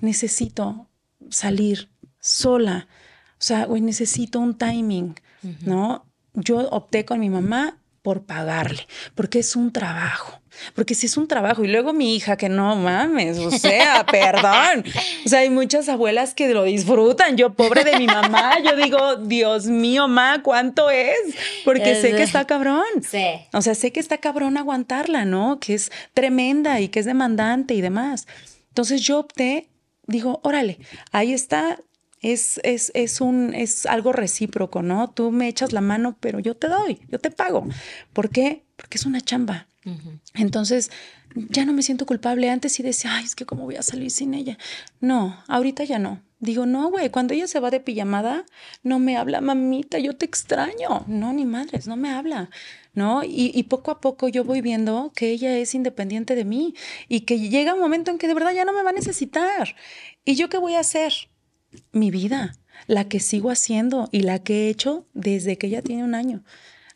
[0.00, 0.88] Necesito
[1.30, 1.88] salir
[2.20, 2.88] sola.
[3.34, 5.62] O sea, güey, necesito un timing, uh -huh.
[5.62, 6.07] ¿no?
[6.34, 10.40] Yo opté con mi mamá por pagarle, porque es un trabajo.
[10.74, 14.84] Porque si es un trabajo y luego mi hija que no mames, o sea, perdón.
[15.24, 17.36] O sea, hay muchas abuelas que lo disfrutan.
[17.36, 21.18] Yo, pobre de mi mamá, yo digo, Dios mío, ma, ¿cuánto es?
[21.64, 22.84] Porque sé que está cabrón.
[23.08, 23.24] Sí.
[23.52, 25.60] O sea, sé que está cabrón aguantarla, ¿no?
[25.60, 28.26] Que es tremenda y que es demandante y demás.
[28.68, 29.68] Entonces yo opté,
[30.06, 30.78] digo, órale,
[31.12, 31.78] ahí está,
[32.20, 35.10] es, es, es, un, es algo recíproco, ¿no?
[35.10, 37.66] Tú me echas la mano, pero yo te doy, yo te pago.
[38.12, 38.64] ¿Por qué?
[38.76, 39.66] Porque es una chamba.
[39.84, 40.20] Uh -huh.
[40.34, 40.90] Entonces,
[41.34, 42.50] ya no me siento culpable.
[42.50, 44.58] Antes sí decía, ay, es que cómo voy a salir sin ella.
[45.00, 46.22] No, ahorita ya no.
[46.40, 48.46] Digo, no, güey, cuando ella se va de pijamada,
[48.84, 51.04] no me habla, mamita, yo te extraño.
[51.08, 52.48] No, ni madres, no me habla,
[52.94, 53.24] ¿no?
[53.24, 56.74] Y, y, poco a poco yo voy viendo que ella es independiente de mí
[57.08, 59.74] y que llega un momento en que de verdad ya no me va a necesitar.
[60.24, 61.12] ¿Y yo qué voy a hacer?
[61.92, 62.56] Mi vida,
[62.86, 66.42] la que sigo haciendo y la que he hecho desde que ella tiene un año.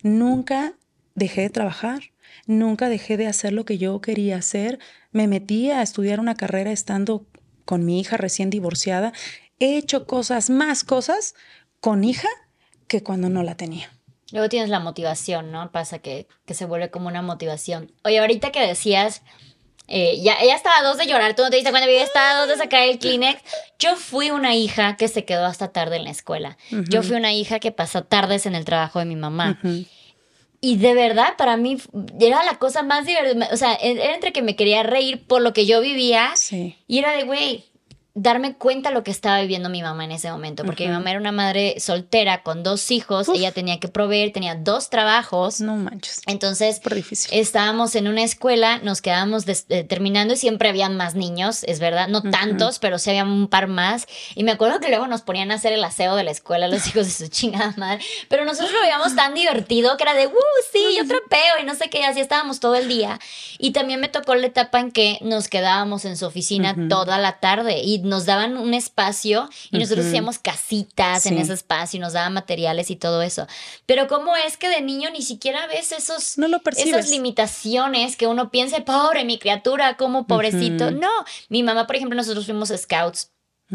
[0.03, 0.75] Nunca
[1.15, 2.03] dejé de trabajar.
[2.47, 4.79] Nunca dejé de hacer lo que yo quería hacer.
[5.13, 7.27] Me metí a estudiar una carrera estando
[7.65, 9.13] con mi hija recién divorciada.
[9.61, 11.35] He hecho cosas, más cosas
[11.81, 12.29] con hija
[12.89, 13.91] que cuando no la tenía.
[14.33, 15.71] Luego tienes la motivación, ¿no?
[15.73, 17.93] Pasa que, que se vuelve como una motivación.
[18.03, 19.23] Oye, ahorita que decías,
[19.95, 22.31] eh, ya, ella estaba a dos de llorar, tú no te diste cuenta, ella estaba
[22.31, 23.43] a dos de sacar el Kleenex.
[23.79, 26.57] Yo fui una hija que se quedó hasta tarde en la escuela.
[26.71, 29.61] Yo fui una hija que pasó tardes en el trabajo de mi mamá.
[30.63, 31.77] Y de verdad, para mí
[32.19, 33.49] era la cosa más divertida.
[33.53, 36.31] O sea, era entre que me quería reír por lo que yo vivía.
[36.37, 36.79] Sí.
[36.87, 37.65] Y era de, güey,
[38.15, 41.21] darme cuenta lo que estaba viviendo mi mamá en ese momento, porque mi mamá era
[41.21, 45.61] una madre soltera con dos hijos, ella tenía que proveer, tenía dos trabajos.
[45.63, 46.21] No manches.
[46.27, 47.39] Entonces, difícil.
[47.39, 52.09] estábamos en una escuela, nos quedábamos eh, terminando y siempre habían más niños, es verdad,
[52.09, 54.07] no tantos, pero sí había un par más.
[54.35, 56.87] Y me acuerdo que luego nos ponían a hacer el aseo de la escuela, los
[56.89, 60.33] hijos de su chingada madre, pero nosotros lo veíamos tan divertido que era de, ¡uh,
[60.71, 61.63] sí, yo trapeo!
[61.63, 63.19] Y no sé qué, así estábamos todo el día.
[63.59, 67.41] Y también me tocó la etapa en que nos quedábamos en su oficina toda la
[67.41, 72.13] tarde y nos daban un espacio y nosotros hacíamos casitas en ese espacio y nos
[72.13, 73.47] daban materiales y todo eso.
[73.87, 78.27] Pero ¿cómo es que de niño ni siquiera ves esos, No lo esas limitaciones que
[78.27, 80.91] uno piensa, pobre mi criatura, como pobrecito?
[80.91, 81.11] No,
[81.49, 83.32] mi mamá, por ejemplo, nosotros fuimos scouts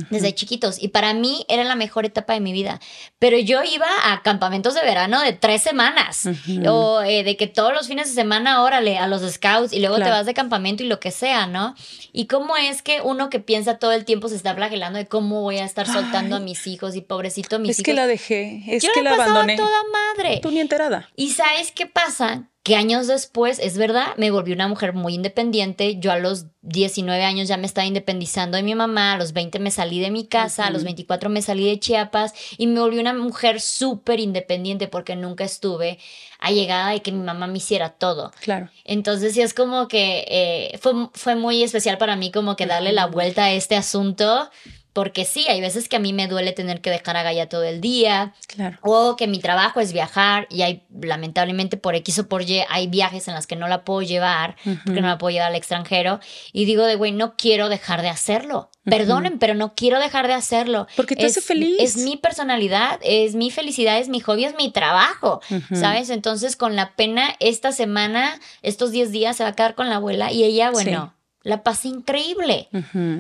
[0.10, 2.80] desde chiquitos y para mí era la mejor etapa de mi vida.
[3.20, 6.28] Pero yo iba a campamentos de verano de tres semanas
[6.68, 9.96] o eh, de que todos los fines de semana, órale, a los scouts y luego
[9.98, 11.76] te vas de campamento y lo que sea, ¿no?
[12.14, 15.42] Y cómo es que uno que piensa todo el tiempo se está flagelando de cómo
[15.42, 17.86] voy a estar soltando a mis hijos y pobrecito mis Es hijos.
[17.86, 19.56] que la dejé, es yo que la abandoné.
[19.58, 20.40] toda madre.
[20.42, 21.10] Tú ni enterada.
[21.16, 22.50] ¿Y sabes qué pasa?
[22.68, 26.00] Que años después, es verdad, me volví una mujer muy independiente.
[26.02, 29.58] Yo a los 19 años ya me estaba independizando de mi mamá, a los 20
[29.60, 33.00] me salí de mi casa, a los 24 me salí de Chiapas y me volví
[33.00, 35.98] una mujer súper independiente porque nunca estuve
[36.40, 38.32] allegada de que mi mamá me hiciera todo.
[38.42, 38.70] Claro.
[38.84, 42.92] Entonces sí es como que eh, fue, fue muy especial para mí como que darle
[42.92, 44.50] la vuelta a este asunto.
[44.98, 47.62] Porque sí, hay veces que a mí me duele tener que dejar a Gaia todo
[47.64, 48.80] el día, Claro.
[48.82, 52.88] o que mi trabajo es viajar y hay, lamentablemente por X o por Y, hay
[52.88, 56.20] viajes en las que no la puedo llevar, porque no la puedo llevar al extranjero.
[56.52, 58.72] Y digo de, güey, no quiero dejar de hacerlo.
[58.86, 60.88] Perdonen, pero no quiero dejar de hacerlo.
[60.96, 61.78] Porque te hace Es- feliz.
[61.80, 65.42] Es mi personalidad, es mi felicidad, es mi hobby, es mi trabajo.
[65.74, 66.10] ¿sabes?
[66.10, 69.98] Entonces, con la pena, esta semana, estos 10 días se va a quedar con la
[69.98, 71.14] abuela y ella, bueno,
[71.48, 72.68] la pasé increíble.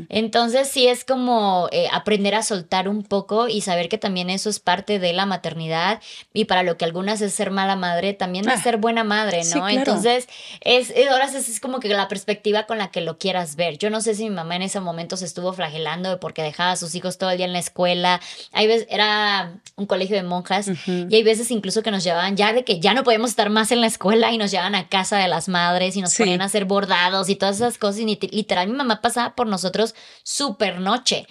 [0.09, 4.49] Entonces sí es como eh, aprender a soltar un poco y saber que también eso
[4.49, 6.01] es parte de la maternidad
[6.33, 9.37] y para lo que algunas es ser mala madre, también es Ah, ser buena madre,
[9.39, 9.43] ¿no?
[9.43, 9.69] sí, claro.
[9.69, 10.27] Entonces
[10.61, 13.77] es, es- ahora es como que la perspectiva con la que lo quieras ver.
[13.77, 16.75] Yo no sé si mi mamá en ese momento se estuvo flagelando porque dejaba a
[16.75, 18.19] sus hijos todo el día en la escuela.
[18.51, 22.51] Hay veces, era un colegio de monjas y hay veces incluso que nos llevaban ya
[22.51, 25.17] de que ya no podemos estar más en la escuela y nos llevaban a casa
[25.17, 26.23] de las madres y nos Sí.
[26.23, 27.99] ponían a hacer bordados y todas esas cosas.
[28.01, 31.25] Y ni- literal, mi mamá pasaba por nosotros súper noche.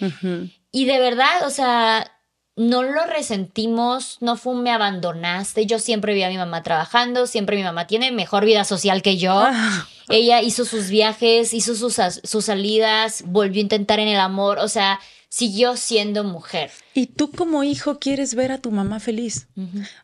[0.71, 2.11] Y de verdad, o sea,
[2.57, 5.65] no lo resentimos, no fue un me abandonaste.
[5.65, 9.17] Yo siempre vi a mi mamá trabajando, siempre mi mamá tiene mejor vida social que
[9.17, 9.33] yo.
[9.33, 14.57] Ah, Ella hizo sus viajes, hizo sus, sus salidas, volvió a intentar en el amor,
[14.59, 14.99] o sea,
[15.29, 16.71] siguió siendo mujer.
[16.93, 19.47] y tú como hijo quieres ver a tu mamá feliz.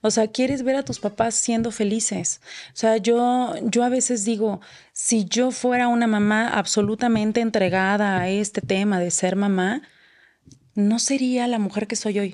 [0.01, 2.41] O sea, quieres ver a tus papás siendo felices.
[2.69, 4.61] O sea, yo, yo a veces digo,
[4.91, 9.81] si yo fuera una mamá absolutamente entregada a este tema de ser mamá,
[10.75, 12.33] no sería la mujer que soy hoy.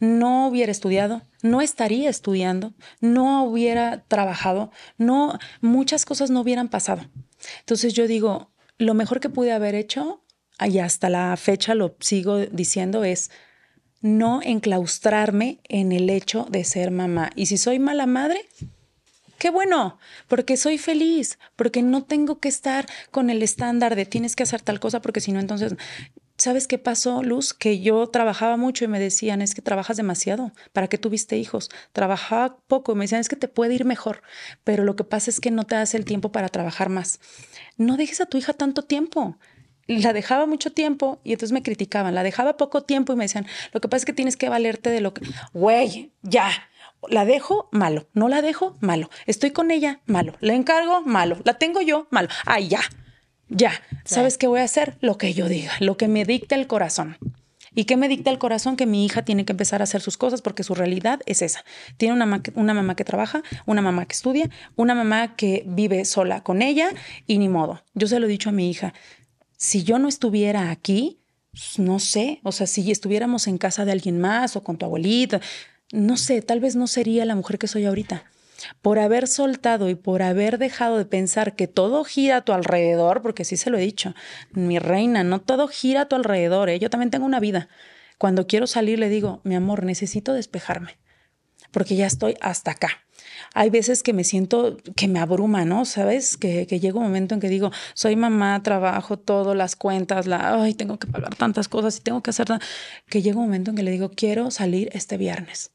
[0.00, 7.02] No hubiera estudiado, no estaría estudiando, no hubiera trabajado, no, muchas cosas no hubieran pasado.
[7.60, 10.23] Entonces yo digo, lo mejor que pude haber hecho,
[10.60, 13.30] y hasta la fecha lo sigo diciendo, es
[14.00, 17.30] no enclaustrarme en el hecho de ser mamá.
[17.34, 18.46] Y si soy mala madre,
[19.38, 19.98] qué bueno,
[20.28, 24.60] porque soy feliz, porque no tengo que estar con el estándar de tienes que hacer
[24.60, 25.74] tal cosa, porque si no, entonces,
[26.36, 27.54] ¿sabes qué pasó, Luz?
[27.54, 31.70] Que yo trabajaba mucho y me decían, es que trabajas demasiado, ¿para qué tuviste hijos?
[31.92, 34.22] Trabajaba poco y me decían, es que te puede ir mejor,
[34.64, 37.20] pero lo que pasa es que no te das el tiempo para trabajar más.
[37.78, 39.38] No dejes a tu hija tanto tiempo
[39.86, 42.14] la dejaba mucho tiempo y entonces me criticaban.
[42.14, 44.90] La dejaba poco tiempo y me decían, lo que pasa es que tienes que valerte
[44.90, 45.22] de lo que...
[45.52, 46.50] Güey, ya.
[47.08, 48.08] La dejo, malo.
[48.14, 49.10] No la dejo, malo.
[49.26, 50.34] Estoy con ella, malo.
[50.40, 51.38] La encargo, malo.
[51.44, 52.28] La tengo yo, malo.
[52.46, 52.80] Ay, ya.
[53.48, 53.72] Ya.
[54.04, 54.96] ¿Sabes qué voy a hacer?
[55.00, 57.18] Lo que yo diga, lo que me dicte el corazón.
[57.76, 58.76] ¿Y qué me dicta el corazón?
[58.76, 61.64] Que mi hija tiene que empezar a hacer sus cosas porque su realidad es esa.
[61.96, 66.04] Tiene una, ma- una mamá que trabaja, una mamá que estudia, una mamá que vive
[66.04, 66.88] sola con ella
[67.26, 67.82] y ni modo.
[67.94, 68.94] Yo se lo he dicho a mi hija,
[69.64, 73.92] si yo no estuviera aquí, pues, no sé, o sea, si estuviéramos en casa de
[73.92, 75.40] alguien más o con tu abuelita,
[75.90, 78.24] no sé, tal vez no sería la mujer que soy ahorita.
[78.82, 83.22] Por haber soltado y por haber dejado de pensar que todo gira a tu alrededor,
[83.22, 84.14] porque sí se lo he dicho,
[84.52, 86.78] mi reina, no todo gira a tu alrededor, ¿eh?
[86.78, 87.68] yo también tengo una vida.
[88.18, 90.98] Cuando quiero salir le digo, mi amor, necesito despejarme.
[91.70, 92.90] porque ya estoy hasta acá.
[93.54, 95.84] Hay veces que me siento que me abruma, ¿no?
[95.84, 96.36] ¿Sabes?
[96.36, 100.62] Que, que llega un momento en que digo, soy mamá, trabajo todo, las cuentas, la,
[100.62, 102.48] ay, tengo que pagar tantas cosas y tengo que hacer,
[103.08, 105.70] que llega un momento en que le digo, quiero salir este viernes.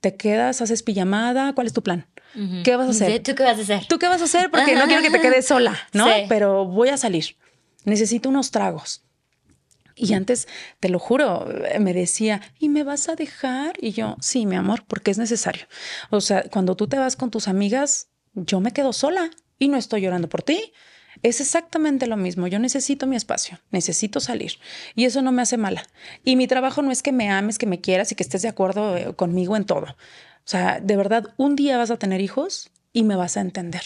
[0.00, 1.54] ¿Te quedas, haces pijamada?
[1.54, 2.06] ¿Cuál es tu plan?
[2.64, 3.22] ¿Qué vas a hacer?
[3.22, 3.86] ¿Tú qué vas a hacer?
[3.86, 4.50] ¿Tú qué vas a hacer?
[4.50, 6.06] Porque no quiero que te quedes sola, ¿no?
[6.06, 6.22] Sí.
[6.28, 7.36] Pero voy a salir.
[7.84, 9.02] Necesito unos tragos.
[9.96, 10.48] Y antes,
[10.80, 11.46] te lo juro,
[11.78, 13.76] me decía, ¿y me vas a dejar?
[13.80, 15.66] Y yo, sí, mi amor, porque es necesario.
[16.10, 19.76] O sea, cuando tú te vas con tus amigas, yo me quedo sola y no
[19.76, 20.72] estoy llorando por ti.
[21.22, 22.46] Es exactamente lo mismo.
[22.48, 24.58] Yo necesito mi espacio, necesito salir.
[24.96, 25.84] Y eso no me hace mala.
[26.24, 28.48] Y mi trabajo no es que me ames, que me quieras y que estés de
[28.48, 29.86] acuerdo eh, conmigo en todo.
[29.86, 33.82] O sea, de verdad, un día vas a tener hijos y me vas a entender.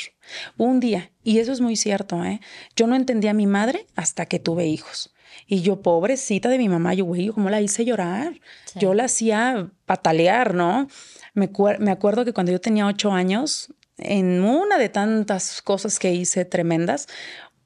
[0.57, 1.11] Un día.
[1.23, 2.41] Y eso es muy cierto, ¿eh?
[2.77, 5.15] Yo no entendía a mi madre hasta que tuve hijos.
[5.47, 8.35] Y yo, pobrecita de mi mamá, yo, güey, ¿cómo la hice llorar?
[8.65, 8.81] Sí.
[8.81, 10.89] Yo la hacía patalear, ¿no?
[11.35, 16.13] Me, me acuerdo que cuando yo tenía ocho años, en una de tantas cosas que
[16.13, 17.09] hice tremendas,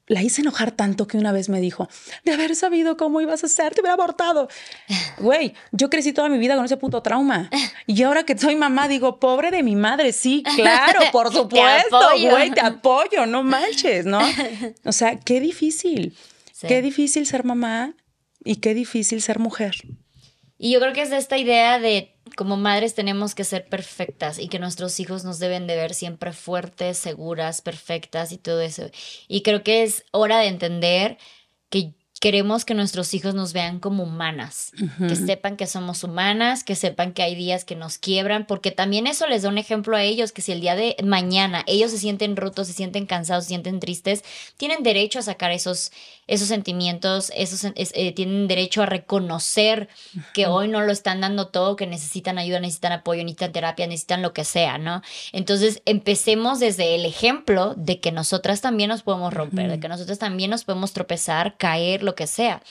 [0.07, 1.87] la hice enojar tanto que una vez me dijo,
[2.25, 4.49] de haber sabido cómo ibas a ser, te hubiera abortado.
[5.19, 7.49] Güey, yo crecí toda mi vida con ese puto trauma.
[7.87, 12.49] Y ahora que soy mamá, digo, pobre de mi madre, sí, claro, por supuesto, güey,
[12.49, 14.19] te, te apoyo, no manches, ¿no?
[14.85, 16.15] O sea, qué difícil.
[16.63, 16.67] Sí.
[16.69, 17.93] Qué difícil ser mamá
[18.43, 19.75] y qué difícil ser mujer.
[20.57, 24.39] Y yo creo que es de esta idea de como madres tenemos que ser perfectas
[24.39, 28.89] y que nuestros hijos nos deben de ver siempre fuertes, seguras, perfectas y todo eso.
[29.27, 31.17] Y creo que es hora de entender
[31.69, 31.93] que
[32.23, 35.09] queremos que nuestros hijos nos vean como humanas, uh -huh.
[35.09, 39.07] que sepan que somos humanas, que sepan que hay días que nos quiebran, porque también
[39.07, 41.97] eso les da un ejemplo a ellos, que si el día de mañana ellos se
[41.97, 44.23] sienten rotos, se sienten cansados, se sienten tristes,
[44.55, 45.91] tienen derecho a sacar esos,
[46.27, 49.89] esos sentimientos, esos, es, eh, tienen derecho a reconocer
[50.33, 54.21] que hoy no lo están dando todo, que necesitan ayuda, necesitan apoyo, necesitan terapia, necesitan
[54.21, 55.01] lo que sea, ¿no?
[55.31, 60.19] Entonces empecemos desde el ejemplo de que nosotras también nos podemos romper, de que nosotras
[60.19, 62.61] también nos podemos tropezar, caer, lo que sea.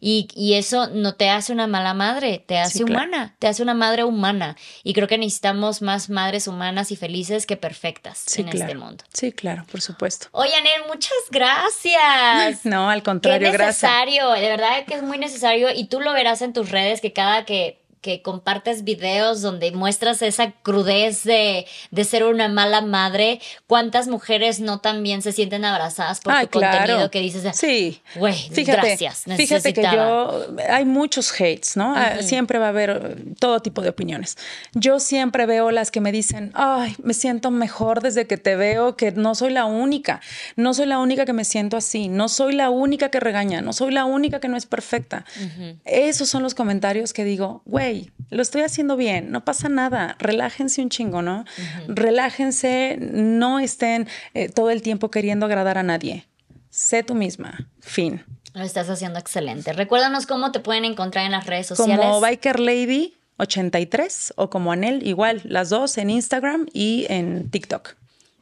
[0.00, 3.32] Y, y, eso no te hace una mala madre, te hace sí, humana, claro.
[3.38, 4.56] te hace una madre humana.
[4.84, 8.66] Y creo que necesitamos más madres humanas y felices que perfectas sí, en claro.
[8.66, 9.04] este mundo.
[9.12, 10.28] Sí, claro, por supuesto.
[10.30, 12.64] Oye, Anel, muchas gracias.
[12.64, 13.82] No, al contrario, gracias.
[13.82, 15.68] necesario, de verdad que es muy necesario.
[15.74, 20.22] Y tú lo verás en tus redes que cada que que compartes videos donde muestras
[20.22, 26.20] esa crudez de, de, ser una mala madre, ¿cuántas mujeres no también se sienten abrazadas
[26.20, 26.78] por Ay, tu claro.
[26.78, 31.92] contenido que dices, sí, güey, gracias, Fíjate que yo, hay muchos hates, ¿no?
[31.92, 32.22] Uh -huh.
[32.22, 34.38] Siempre va a haber todo tipo de opiniones.
[34.72, 38.96] Yo siempre veo las que me dicen, ay, me siento mejor desde que te veo,
[38.96, 40.22] que no soy la única,
[40.56, 43.74] no soy la única que me siento así, no soy la única que regaña, no
[43.74, 45.26] soy la única que no es perfecta.
[45.36, 45.76] Uh -huh.
[45.84, 47.97] Esos son los comentarios que digo, güey,
[48.30, 51.40] lo estoy haciendo bien, no pasa nada, relájense un chingo, ¿no?
[51.40, 51.94] Uh -huh.
[51.94, 56.26] Relájense, no estén eh, todo el tiempo queriendo agradar a nadie.
[56.70, 58.24] Sé tú misma, fin.
[58.54, 59.72] Lo estás haciendo excelente.
[59.72, 62.04] Recuérdanos cómo te pueden encontrar en las redes sociales.
[62.04, 67.94] Como Biker Lady 83 o como Anel, igual, las dos en Instagram y en TikTok.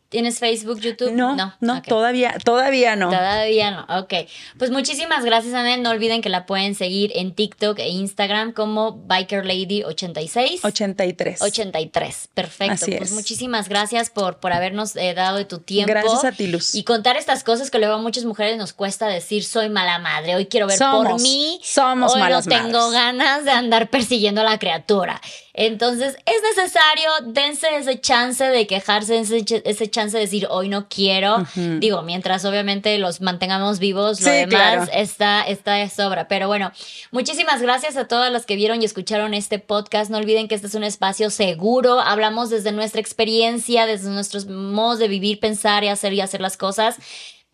[0.08, 1.10] ¿Tienes Facebook, YouTube?
[1.12, 1.88] No, no, no okay.
[1.88, 3.10] todavía, todavía no.
[3.10, 4.14] Todavía no, ok.
[4.56, 5.82] Pues muchísimas gracias, Anel.
[5.82, 10.60] No olviden que la pueden seguir en TikTok e Instagram como BikerLady86.
[10.62, 11.42] 83.
[11.42, 12.74] 83, perfecto.
[12.74, 13.16] Así pues es.
[13.16, 15.90] muchísimas gracias por, por habernos eh, dado de tu tiempo.
[15.90, 16.76] Gracias a ti, Luz.
[16.76, 20.36] Y contar estas cosas que luego a muchas mujeres nos cuesta decir, soy mala madre,
[20.36, 21.58] hoy quiero ver somos, por mí.
[21.64, 22.92] Somos hoy malas no tengo madres.
[22.92, 25.20] ganas de andar persiguiendo a la criatura.
[25.58, 30.86] Entonces, es necesario, dense ese chance de quejarse, ese, ese chance de decir, hoy no
[30.88, 31.36] quiero.
[31.36, 31.78] Uh -huh.
[31.78, 34.86] Digo, mientras obviamente los mantengamos vivos, lo sí, demás claro.
[34.92, 36.28] está, está de sobra.
[36.28, 36.72] Pero bueno,
[37.10, 40.10] muchísimas gracias a todas las que vieron y escucharon este podcast.
[40.10, 42.00] No olviden que este es un espacio seguro.
[42.00, 46.58] Hablamos desde nuestra experiencia, desde nuestros modos de vivir, pensar y hacer y hacer las
[46.58, 46.96] cosas.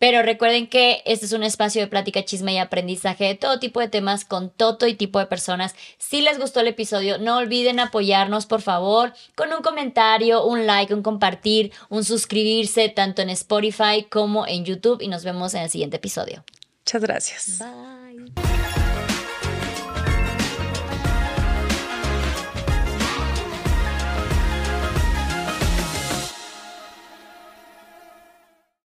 [0.03, 3.79] Pero recuerden que este es un espacio de plática, chisme y aprendizaje de todo tipo
[3.79, 5.75] de temas con todo y tipo de personas.
[5.97, 10.93] Si les gustó el episodio, no olviden apoyarnos, por favor, con un comentario, un like,
[10.93, 15.01] un compartir, un suscribirse, tanto en Spotify como en YouTube.
[15.01, 16.43] Y nos vemos en el siguiente episodio.
[16.81, 17.59] Muchas gracias.
[17.59, 18.72] Bye.